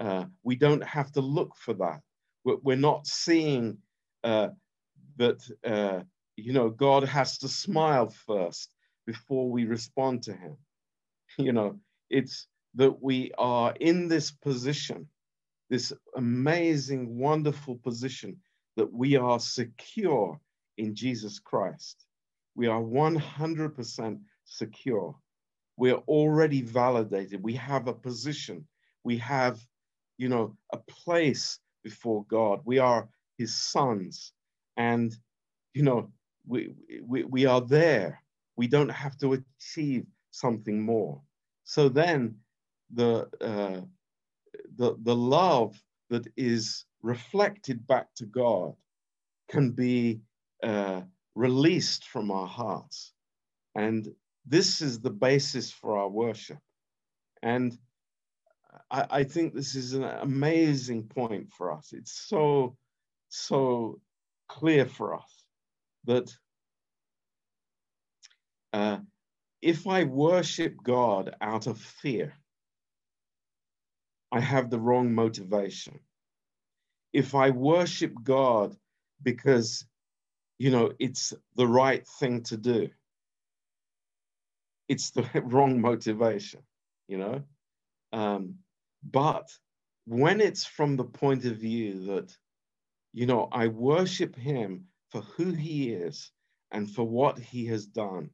Uh, 0.00 0.24
we 0.42 0.56
don't 0.56 0.84
have 0.84 1.12
to 1.12 1.20
look 1.20 1.56
for 1.56 1.74
that. 1.74 2.00
We're, 2.44 2.76
not 2.76 3.06
seeing 3.06 3.78
uh, 4.24 4.48
that, 5.16 5.42
uh, 5.64 6.00
you 6.36 6.52
know, 6.52 6.70
God 6.70 7.04
has 7.04 7.38
to 7.38 7.48
smile 7.48 8.08
first 8.08 8.72
before 9.06 9.50
we 9.50 9.66
respond 9.66 10.22
to 10.24 10.32
Him. 10.32 10.56
You 11.36 11.52
know, 11.52 11.78
it's 12.10 12.48
that 12.74 13.02
we 13.02 13.32
are 13.36 13.74
in 13.78 14.08
this 14.08 14.30
position, 14.30 15.08
this 15.68 15.92
amazing, 16.16 17.18
wonderful 17.18 17.76
position 17.76 18.38
that 18.76 18.90
we 18.92 19.16
are 19.16 19.38
secure 19.38 20.40
in 20.78 20.94
Jesus 20.94 21.38
Christ. 21.38 22.06
We 22.54 22.66
are 22.66 22.80
100% 22.80 24.20
secure. 24.46 25.14
We 25.78 25.92
are 25.92 26.02
already 26.08 26.62
validated. 26.62 27.42
We 27.42 27.54
have 27.54 27.86
a 27.86 27.94
position. 27.94 28.66
We 29.04 29.16
have, 29.18 29.64
you 30.18 30.28
know, 30.28 30.56
a 30.72 30.78
place 30.78 31.60
before 31.84 32.24
God. 32.28 32.60
We 32.64 32.78
are 32.80 33.08
his 33.38 33.56
sons. 33.56 34.32
And, 34.76 35.16
you 35.74 35.84
know, 35.84 36.10
we, 36.46 36.74
we, 37.06 37.22
we 37.22 37.46
are 37.46 37.60
there. 37.60 38.20
We 38.56 38.66
don't 38.66 38.90
have 38.90 39.16
to 39.18 39.34
achieve 39.34 40.04
something 40.32 40.82
more. 40.82 41.22
So 41.62 41.88
then 41.88 42.34
the, 42.92 43.28
uh, 43.40 43.82
the, 44.76 44.96
the 45.02 45.14
love 45.14 45.80
that 46.10 46.26
is 46.36 46.86
reflected 47.02 47.86
back 47.86 48.12
to 48.16 48.26
God 48.26 48.74
can 49.48 49.70
be 49.70 50.20
uh, 50.64 51.02
released 51.36 52.04
from 52.08 52.32
our 52.32 52.48
hearts. 52.48 53.12
And 53.76 54.08
this 54.48 54.80
is 54.80 55.00
the 55.00 55.10
basis 55.10 55.70
for 55.70 55.98
our 55.98 56.08
worship. 56.08 56.58
And 57.42 57.76
I, 58.90 59.06
I, 59.10 59.24
think 59.24 59.54
this 59.54 59.74
is 59.74 59.92
an 59.92 60.04
amazing 60.04 61.04
point 61.04 61.50
for 61.50 61.72
us. 61.72 61.92
It's 61.92 62.12
so, 62.12 62.76
so 63.28 64.00
clear 64.48 64.86
for 64.86 65.14
us 65.14 65.44
that 66.04 66.32
uh, 68.72 68.98
if 69.62 69.86
I 69.86 70.04
worship 70.04 70.76
God 70.82 71.34
out 71.40 71.66
of 71.66 71.78
fear, 71.78 72.34
I 74.32 74.40
have 74.40 74.70
the 74.70 74.78
wrong 74.78 75.14
motivation 75.14 76.00
if 77.12 77.34
I 77.34 77.50
worship 77.50 78.12
God 78.22 78.76
because, 79.22 79.86
you 80.58 80.70
know, 80.70 80.92
it's 80.98 81.32
the 81.56 81.66
right 81.66 82.06
thing 82.06 82.42
to 82.44 82.56
do, 82.56 82.88
it's 84.88 85.10
the 85.10 85.28
wrong 85.44 85.80
motivation, 85.80 86.60
you 87.06 87.18
know? 87.18 87.42
Um, 88.12 88.56
but 89.02 89.48
when 90.06 90.40
it's 90.40 90.64
from 90.64 90.96
the 90.96 91.04
point 91.04 91.44
of 91.44 91.56
view 91.56 92.06
that, 92.06 92.36
you 93.12 93.26
know, 93.26 93.48
I 93.52 93.68
worship 93.68 94.34
Him 94.34 94.86
for 95.10 95.20
who 95.20 95.52
He 95.52 95.90
is 95.92 96.30
and 96.70 96.90
for 96.90 97.04
what 97.04 97.38
He 97.38 97.66
has 97.66 97.86
done, 97.86 98.30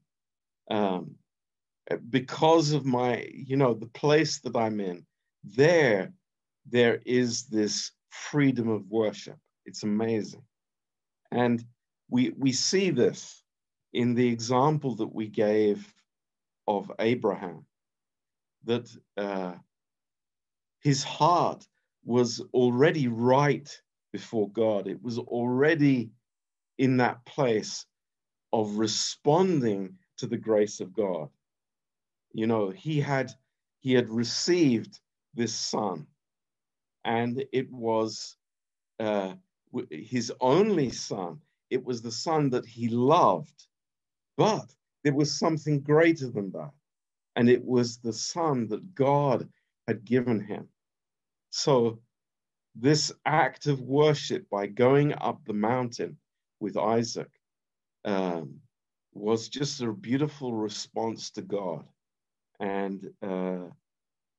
um, 0.70 1.16
because 2.08 2.72
of 2.72 2.86
my, 2.86 3.28
you 3.32 3.56
know, 3.56 3.74
the 3.74 3.86
place 3.88 4.38
that 4.40 4.56
I'm 4.56 4.80
in, 4.80 5.04
there, 5.42 6.12
there 6.66 7.00
is 7.04 7.44
this 7.44 7.90
freedom 8.08 8.68
of 8.68 8.88
worship. 8.88 9.36
It's 9.66 9.82
amazing. 9.82 10.42
And 11.30 11.62
we, 12.08 12.30
we 12.38 12.52
see 12.52 12.90
this 12.90 13.42
in 13.92 14.14
the 14.14 14.26
example 14.26 14.96
that 14.96 15.14
we 15.14 15.28
gave 15.28 15.92
of 16.66 16.90
Abraham, 16.98 17.66
that 18.64 18.88
uh, 19.16 19.54
his 20.80 21.02
heart 21.02 21.66
was 22.04 22.40
already 22.52 23.08
right 23.08 23.68
before 24.12 24.50
God. 24.50 24.86
It 24.86 25.02
was 25.02 25.18
already 25.18 26.10
in 26.78 26.98
that 26.98 27.24
place 27.24 27.86
of 28.52 28.76
responding 28.76 29.98
to 30.18 30.26
the 30.26 30.36
grace 30.36 30.80
of 30.80 30.92
God. 30.92 31.28
You 32.32 32.46
know, 32.46 32.70
he 32.70 33.00
had 33.00 33.32
he 33.80 33.92
had 33.92 34.08
received 34.08 35.00
this 35.34 35.54
son 35.54 36.06
and 37.04 37.44
it 37.52 37.70
was 37.70 38.36
uh, 38.98 39.34
his 39.90 40.32
only 40.40 40.90
son. 40.90 41.40
It 41.70 41.84
was 41.84 42.00
the 42.00 42.12
son 42.12 42.50
that 42.50 42.64
he 42.64 42.88
loved. 42.88 43.66
But 44.36 44.74
there 45.04 45.14
was 45.14 45.38
something 45.38 45.80
greater 45.80 46.28
than 46.30 46.50
that. 46.52 46.70
And 47.36 47.48
it 47.48 47.62
was 47.64 47.98
the 47.98 48.12
son 48.12 48.66
that 48.68 48.94
God 48.94 49.48
had 49.86 50.04
given 50.04 50.40
him. 50.40 50.68
So, 51.50 52.00
this 52.74 53.12
act 53.24 53.66
of 53.66 53.80
worship 53.82 54.48
by 54.50 54.66
going 54.66 55.12
up 55.14 55.40
the 55.44 55.52
mountain 55.52 56.16
with 56.58 56.76
Isaac 56.76 57.30
um, 58.04 58.56
was 59.12 59.48
just 59.48 59.80
a 59.80 59.92
beautiful 59.92 60.52
response 60.52 61.30
to 61.32 61.42
God. 61.42 61.84
And, 62.58 63.10
uh, 63.22 63.68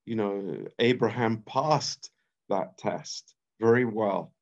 you 0.06 0.16
know, 0.16 0.66
Abraham 0.80 1.44
passed 1.46 2.12
that 2.50 2.78
test 2.78 3.36
very 3.62 3.86
well. 3.86 4.34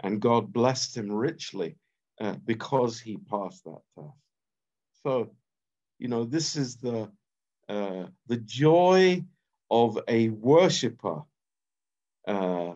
And 0.00 0.20
God 0.20 0.52
blessed 0.52 0.96
him 0.96 1.12
richly 1.12 1.76
uh, 2.20 2.36
because 2.44 2.98
he 2.98 3.18
passed 3.18 3.64
that 3.64 3.82
test. 3.94 4.16
So, 5.02 5.30
you 5.98 6.08
know, 6.08 6.24
this 6.24 6.56
is 6.56 6.76
the 6.76 7.10
uh, 7.68 8.06
the 8.28 8.38
joy 8.38 9.24
of 9.70 9.98
a 10.08 10.30
worshiper 10.30 11.22
uh, 12.28 12.72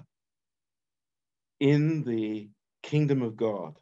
in 1.60 2.04
the 2.04 2.50
kingdom 2.82 3.22
of 3.22 3.36
God, 3.36 3.78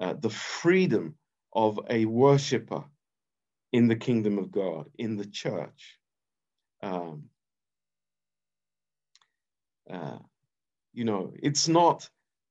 uh, 0.00 0.14
the 0.14 0.30
freedom 0.30 1.16
of 1.52 1.80
a 1.90 2.04
worshiper 2.06 2.84
in 3.72 3.88
the 3.88 3.96
kingdom 3.96 4.38
of 4.38 4.52
God, 4.52 4.86
in 4.98 5.16
the 5.16 5.26
church. 5.26 5.98
Um, 6.82 7.24
uh, 9.90 10.18
you 10.94 11.04
know, 11.04 11.32
it's 11.42 11.68
not, 11.68 12.08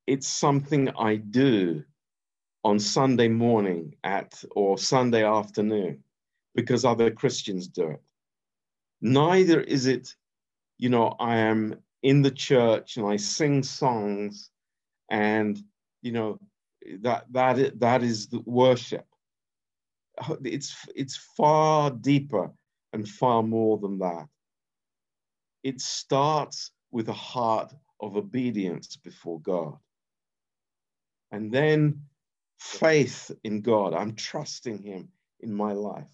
it's 0.08 0.28
something 0.28 0.90
I 0.98 1.18
do 1.18 1.84
on 2.64 2.80
Sunday 2.80 3.28
morning 3.28 3.96
at 4.04 4.44
or 4.52 4.78
Sunday 4.78 5.24
afternoon 5.24 6.04
because 6.56 6.86
other 6.86 7.10
Christians 7.12 7.68
do 7.68 7.92
it. 7.92 8.02
Neither 9.02 9.62
is 9.62 9.88
it, 9.88 10.16
you 10.78 10.90
know, 10.90 11.16
I 11.20 11.38
am 11.38 11.76
in 12.04 12.22
the 12.22 12.32
church 12.32 12.98
and 12.98 13.08
I 13.08 13.18
sing 13.18 13.64
songs 13.64 14.52
and, 15.10 15.60
you 16.02 16.12
know, 16.12 16.40
that 17.02 17.26
that 17.32 17.80
that 17.80 18.04
is 18.04 18.28
the 18.28 18.42
worship. 18.46 19.06
It's 20.44 20.76
it's 20.96 21.16
far 21.38 21.90
deeper 21.92 22.52
and 22.94 23.08
far 23.08 23.44
more 23.44 23.78
than 23.78 24.00
that. 24.00 24.28
It 25.64 25.80
starts 25.80 26.72
with 26.92 27.10
a 27.10 27.14
heart 27.14 27.74
of 28.00 28.18
obedience 28.18 28.98
before 28.98 29.40
God. 29.40 29.78
And 31.32 31.52
then 31.52 32.02
faith 32.62 33.32
in 33.44 33.62
God. 33.62 33.96
I'm 33.96 34.16
trusting 34.16 34.84
Him 34.84 35.10
in 35.40 35.52
my 35.52 35.74
life. 35.74 36.14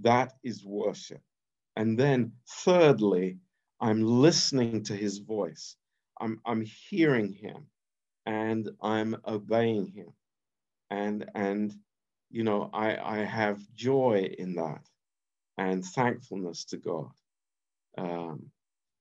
That 0.00 0.32
is 0.42 0.64
worship. 0.64 1.20
And 1.76 1.98
then, 1.98 2.32
thirdly, 2.48 3.38
I'm 3.78 4.02
listening 4.02 4.84
to 4.84 4.96
His 4.96 5.18
voice. 5.18 5.76
I'm, 6.18 6.40
I'm 6.46 6.64
hearing 6.88 7.34
Him 7.34 7.66
and 8.24 8.70
I'm 8.80 9.16
obeying 9.26 9.86
Him. 9.88 10.14
And, 10.90 11.30
and 11.34 11.74
you 12.30 12.42
know, 12.42 12.70
I, 12.72 12.96
I 12.96 13.18
have 13.18 13.60
joy 13.74 14.34
in 14.38 14.54
that 14.54 14.80
and 15.58 15.84
thankfulness 15.84 16.64
to 16.66 16.78
God. 16.78 17.10
Um, 17.98 18.46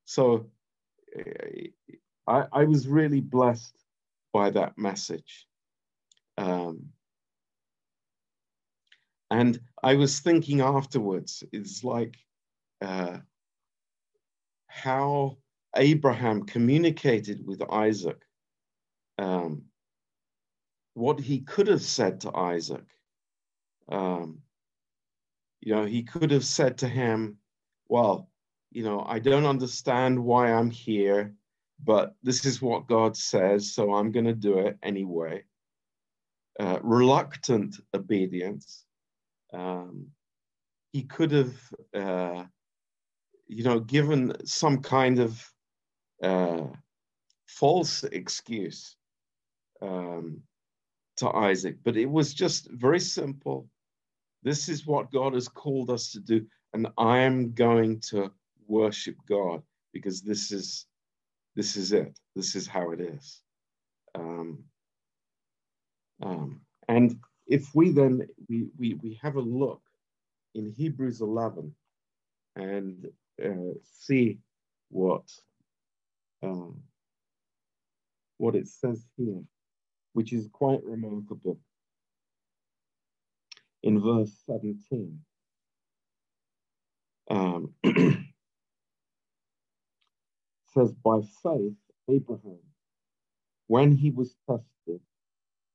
so 0.03 0.47
I, 2.27 2.45
I 2.51 2.63
was 2.65 2.85
really 2.87 3.21
blessed 3.21 3.77
by 4.33 4.49
that 4.51 4.77
message. 4.77 5.47
Um, 6.37 6.89
and 9.29 9.59
I 9.81 9.95
was 9.95 10.19
thinking 10.19 10.61
afterwards, 10.61 11.43
it's 11.51 11.83
like 11.83 12.17
uh, 12.81 13.19
how 14.67 15.37
Abraham 15.75 16.45
communicated 16.45 17.45
with 17.45 17.61
Isaac, 17.71 18.21
um, 19.17 19.63
what 20.93 21.19
he 21.19 21.39
could 21.39 21.67
have 21.67 21.81
said 21.81 22.21
to 22.21 22.35
Isaac. 22.35 22.85
Um, 23.89 24.39
you 25.61 25.75
know, 25.75 25.85
he 25.85 26.03
could 26.03 26.31
have 26.31 26.45
said 26.45 26.77
to 26.79 26.87
him, 26.87 27.37
Well, 27.87 28.29
you 28.71 28.83
know, 28.83 29.03
I 29.07 29.19
don't 29.19 29.45
understand 29.45 30.21
why 30.21 30.51
I'm 30.51 30.69
here, 30.69 31.33
but 31.83 32.15
this 32.23 32.45
is 32.45 32.61
what 32.61 32.87
God 32.87 33.15
says, 33.15 33.73
so 33.73 33.93
I'm 33.93 34.11
going 34.11 34.25
to 34.25 34.33
do 34.33 34.59
it 34.59 34.77
anyway. 34.83 35.43
Uh, 36.61 36.77
reluctant 36.83 37.79
obedience. 37.95 38.85
Um, 39.51 40.09
he 40.93 41.01
could 41.01 41.31
have, 41.31 41.55
uh, 41.95 42.43
you 43.47 43.63
know, 43.63 43.79
given 43.79 44.35
some 44.45 44.77
kind 44.83 45.17
of 45.17 45.43
uh, 46.21 46.67
false 47.47 48.03
excuse 48.03 48.95
um, 49.81 50.43
to 51.17 51.31
Isaac, 51.31 51.77
but 51.83 51.97
it 51.97 52.05
was 52.05 52.31
just 52.31 52.69
very 52.69 52.99
simple. 52.99 53.67
This 54.43 54.69
is 54.69 54.85
what 54.85 55.11
God 55.11 55.33
has 55.33 55.47
called 55.47 55.89
us 55.89 56.11
to 56.11 56.19
do, 56.19 56.45
and 56.75 56.89
I 56.95 57.21
am 57.21 57.53
going 57.53 58.01
to 58.11 58.31
worship 58.67 59.15
God 59.27 59.63
because 59.93 60.21
this 60.21 60.51
is 60.51 60.85
this 61.55 61.75
is 61.75 61.91
it. 61.91 62.19
This 62.35 62.55
is 62.55 62.67
how 62.67 62.91
it 62.91 63.01
is. 63.01 63.41
Um, 64.13 64.65
um, 66.21 66.61
and 66.87 67.15
if 67.47 67.73
we 67.75 67.91
then 67.91 68.27
we, 68.49 68.67
we 68.77 68.95
we 68.95 69.19
have 69.21 69.35
a 69.35 69.41
look 69.41 69.81
in 70.55 70.73
Hebrews 70.77 71.21
11 71.21 71.73
and 72.55 73.07
uh, 73.43 73.73
see 73.83 74.39
what 74.89 75.23
um, 76.43 76.81
what 78.37 78.55
it 78.55 78.67
says 78.67 79.05
here, 79.17 79.41
which 80.13 80.33
is 80.33 80.49
quite 80.51 80.83
remarkable. 80.83 81.59
In 83.83 84.01
verse 84.01 84.31
17. 84.47 85.19
Um, 87.31 87.73
says, 90.73 90.93
By 91.03 91.21
faith, 91.43 91.73
Abraham, 92.09 92.59
when 93.67 93.95
he 93.95 94.11
was 94.11 94.35
tested, 94.49 95.01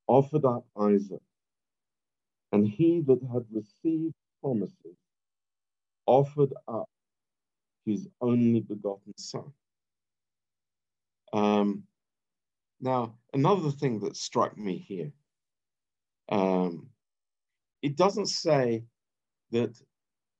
offered 0.09 0.45
up 0.45 0.67
Isaac. 0.81 1.23
And 2.53 2.67
he 2.67 3.01
that 3.03 3.21
had 3.33 3.45
received 3.53 4.15
promises 4.43 4.97
offered 6.07 6.55
up 6.69 6.89
his 7.85 8.09
only 8.21 8.61
begotten 8.61 9.15
son. 9.19 9.53
Um, 11.33 11.85
now, 12.81 13.15
another 13.33 13.71
thing 13.71 14.01
that 14.01 14.17
struck 14.17 14.57
me 14.57 14.79
here 14.79 15.13
um, 16.31 16.89
it 17.83 17.97
doesn't 17.97 18.27
say 18.27 18.85
that 19.53 19.81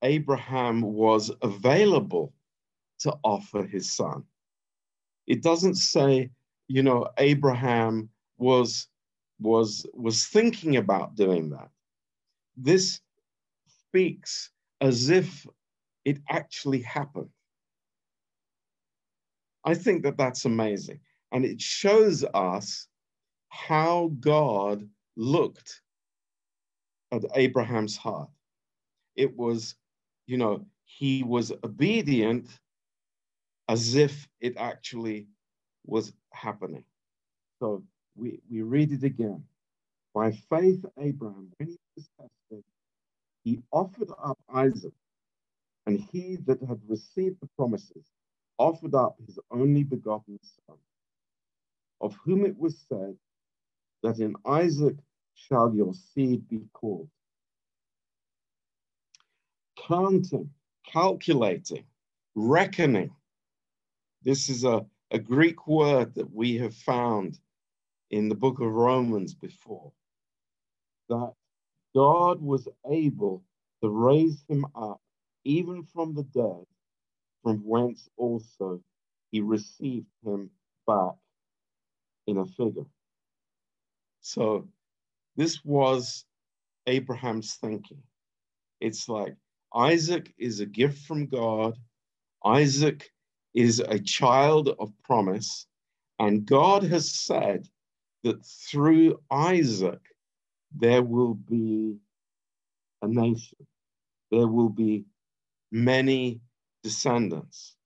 Abraham 0.03 0.83
was 0.83 1.31
available 1.43 2.33
to 3.01 3.17
offer 3.25 3.63
his 3.65 3.93
son 3.93 4.25
it 5.27 5.43
doesn't 5.43 5.77
say, 5.77 6.31
you 6.69 6.83
know, 6.83 7.09
Abraham 7.19 8.09
was 8.39 8.89
was 9.41 9.87
was 9.93 10.27
thinking 10.27 10.77
about 10.77 11.15
doing 11.15 11.51
that. 11.51 11.69
This 12.57 13.01
speaks 13.89 14.51
as 14.81 15.11
if 15.11 15.47
it 16.05 16.19
actually 16.29 16.83
happened. 16.83 17.31
I 19.65 19.75
think 19.75 20.05
that 20.05 20.17
that's 20.17 20.45
amazing. 20.45 21.01
And 21.33 21.45
it 21.45 21.61
shows 21.61 22.25
us 22.35 22.87
how 23.49 24.13
God 24.21 24.89
looked 25.17 25.83
at 27.11 27.25
Abraham's 27.35 27.97
heart. 27.97 28.31
It 29.17 29.37
was, 29.37 29.75
you 30.27 30.37
know, 30.37 30.65
he 30.85 31.23
was 31.23 31.53
obedient 31.65 32.49
as 33.69 33.97
if 33.97 34.29
it 34.41 34.57
actually 34.57 35.27
was 35.85 36.13
happening. 36.33 36.85
So 37.59 37.83
we, 38.17 38.41
we 38.51 38.63
read 38.63 38.93
it 38.93 39.05
again. 39.05 39.45
By 40.15 40.33
faith, 40.33 40.85
Abraham, 40.99 41.51
when 41.59 41.69
he 41.71 41.79
was 41.97 42.09
tested, 42.21 42.65
he 43.45 43.61
offered 43.73 44.11
up 44.23 44.39
Isaac, 44.55 44.95
and 45.87 46.01
he 46.13 46.37
that 46.47 46.63
had 46.63 46.81
received 46.89 47.37
the 47.41 47.49
promises 47.57 48.07
offered 48.59 48.95
up 48.95 49.17
his 49.27 49.39
only 49.51 49.85
begotten 49.85 50.39
son, 50.67 50.77
of 52.01 52.17
whom 52.25 52.47
it 52.47 52.59
was 52.59 52.79
said, 52.89 53.17
that 54.03 54.19
in 54.21 54.35
Isaac 54.47 54.97
shall 55.35 55.75
your 55.75 55.95
seed 55.95 56.49
be 56.49 56.63
called. 56.73 57.09
Counting, 59.89 60.51
calculating, 60.87 61.85
reckoning, 62.35 63.11
this 64.25 64.49
is 64.49 64.65
a, 64.65 64.87
a 65.13 65.19
Greek 65.19 65.67
word 65.67 66.15
that 66.17 66.33
we 66.35 66.57
have 66.57 66.75
found 66.75 67.39
in 68.11 68.29
the 68.29 68.35
book 68.35 68.61
of 68.61 68.73
Romans 68.73 69.35
before. 69.35 69.93
That 71.09 71.33
God 71.95 72.41
was 72.41 72.69
able 72.91 73.43
to 73.83 73.89
raise 73.89 74.45
him 74.49 74.67
up 74.75 75.01
even 75.45 75.85
from 75.85 76.15
the 76.15 76.25
dead, 76.25 76.65
from 77.43 77.59
whence 77.59 78.09
also 78.17 78.81
he 79.31 79.41
received 79.41 80.07
him 80.25 80.51
back 80.87 81.15
in 82.27 82.39
a 82.39 82.47
figure. 82.47 82.87
So 84.21 84.67
this 85.37 85.65
was 85.65 86.25
Abraham's 86.87 87.55
thinking. 87.55 88.03
It's 88.81 89.09
like 89.09 89.37
Isaac 89.75 90.33
is 90.39 90.61
a 90.61 90.67
gift 90.67 91.07
from 91.07 91.27
God. 91.27 91.77
Isaac 92.45 93.11
is 93.55 93.81
a 93.81 93.99
child 93.99 94.75
of 94.79 94.93
promise, 95.03 95.67
and 96.19 96.45
God 96.45 96.83
has 96.85 97.11
said 97.11 97.69
that 98.23 98.45
through 98.45 99.21
Isaac 99.31 100.01
there 100.75 101.03
will 101.03 101.35
be 101.35 101.97
a 103.03 103.09
nation, 103.09 103.67
there 104.31 104.49
will 104.49 104.69
be 104.69 105.05
many 105.71 106.41
descendants. 106.83 107.77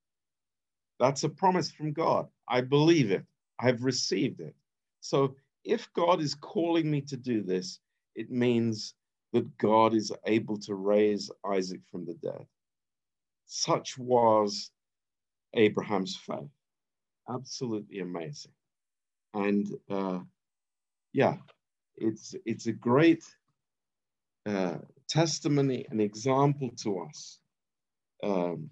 That's 0.98 1.24
a 1.24 1.28
promise 1.28 1.70
from 1.70 1.92
God. 1.92 2.28
I 2.48 2.60
believe 2.60 3.10
it. 3.10 3.24
I've 3.58 3.82
received 3.82 4.40
it. 4.40 4.54
So 5.00 5.34
if 5.64 5.92
God 5.92 6.20
is 6.20 6.34
calling 6.34 6.90
me 6.90 7.00
to 7.02 7.16
do 7.16 7.42
this, 7.42 7.80
it 8.14 8.30
means 8.30 8.94
that 9.32 9.56
God 9.58 9.94
is 9.94 10.12
able 10.26 10.58
to 10.58 10.74
raise 10.74 11.30
Isaac 11.46 11.80
from 11.90 12.04
the 12.04 12.14
dead. 12.14 12.46
Such 13.46 13.96
was 13.98 14.70
Abraham's 15.54 16.16
faith. 16.16 16.50
Absolutely 17.28 18.00
amazing. 18.00 18.52
And 19.34 19.66
uh, 19.90 20.20
yeah, 21.12 21.36
it's 21.96 22.34
it's 22.46 22.66
a 22.66 22.72
great 22.72 23.24
uh, 24.46 24.78
testimony, 25.08 25.86
an 25.90 26.00
example 26.00 26.70
to 26.82 27.00
us. 27.00 27.38
Um, 28.22 28.70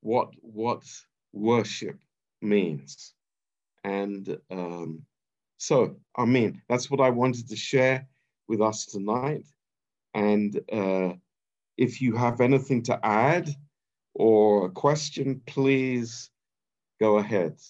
what 0.00 0.30
what 0.40 0.82
worship 1.32 1.98
means, 2.40 3.14
and 3.84 4.38
um, 4.50 5.02
so 5.58 5.96
I 6.16 6.24
mean 6.24 6.62
that's 6.68 6.90
what 6.90 7.00
I 7.00 7.10
wanted 7.10 7.48
to 7.48 7.56
share 7.56 8.06
with 8.48 8.60
us 8.60 8.86
tonight. 8.86 9.46
And 10.14 10.60
uh, 10.72 11.14
if 11.78 12.00
you 12.02 12.16
have 12.16 12.40
anything 12.40 12.82
to 12.84 12.98
add 13.04 13.48
or 14.14 14.66
a 14.66 14.70
question, 14.70 15.40
please 15.46 16.30
go 17.00 17.18
ahead. 17.18 17.56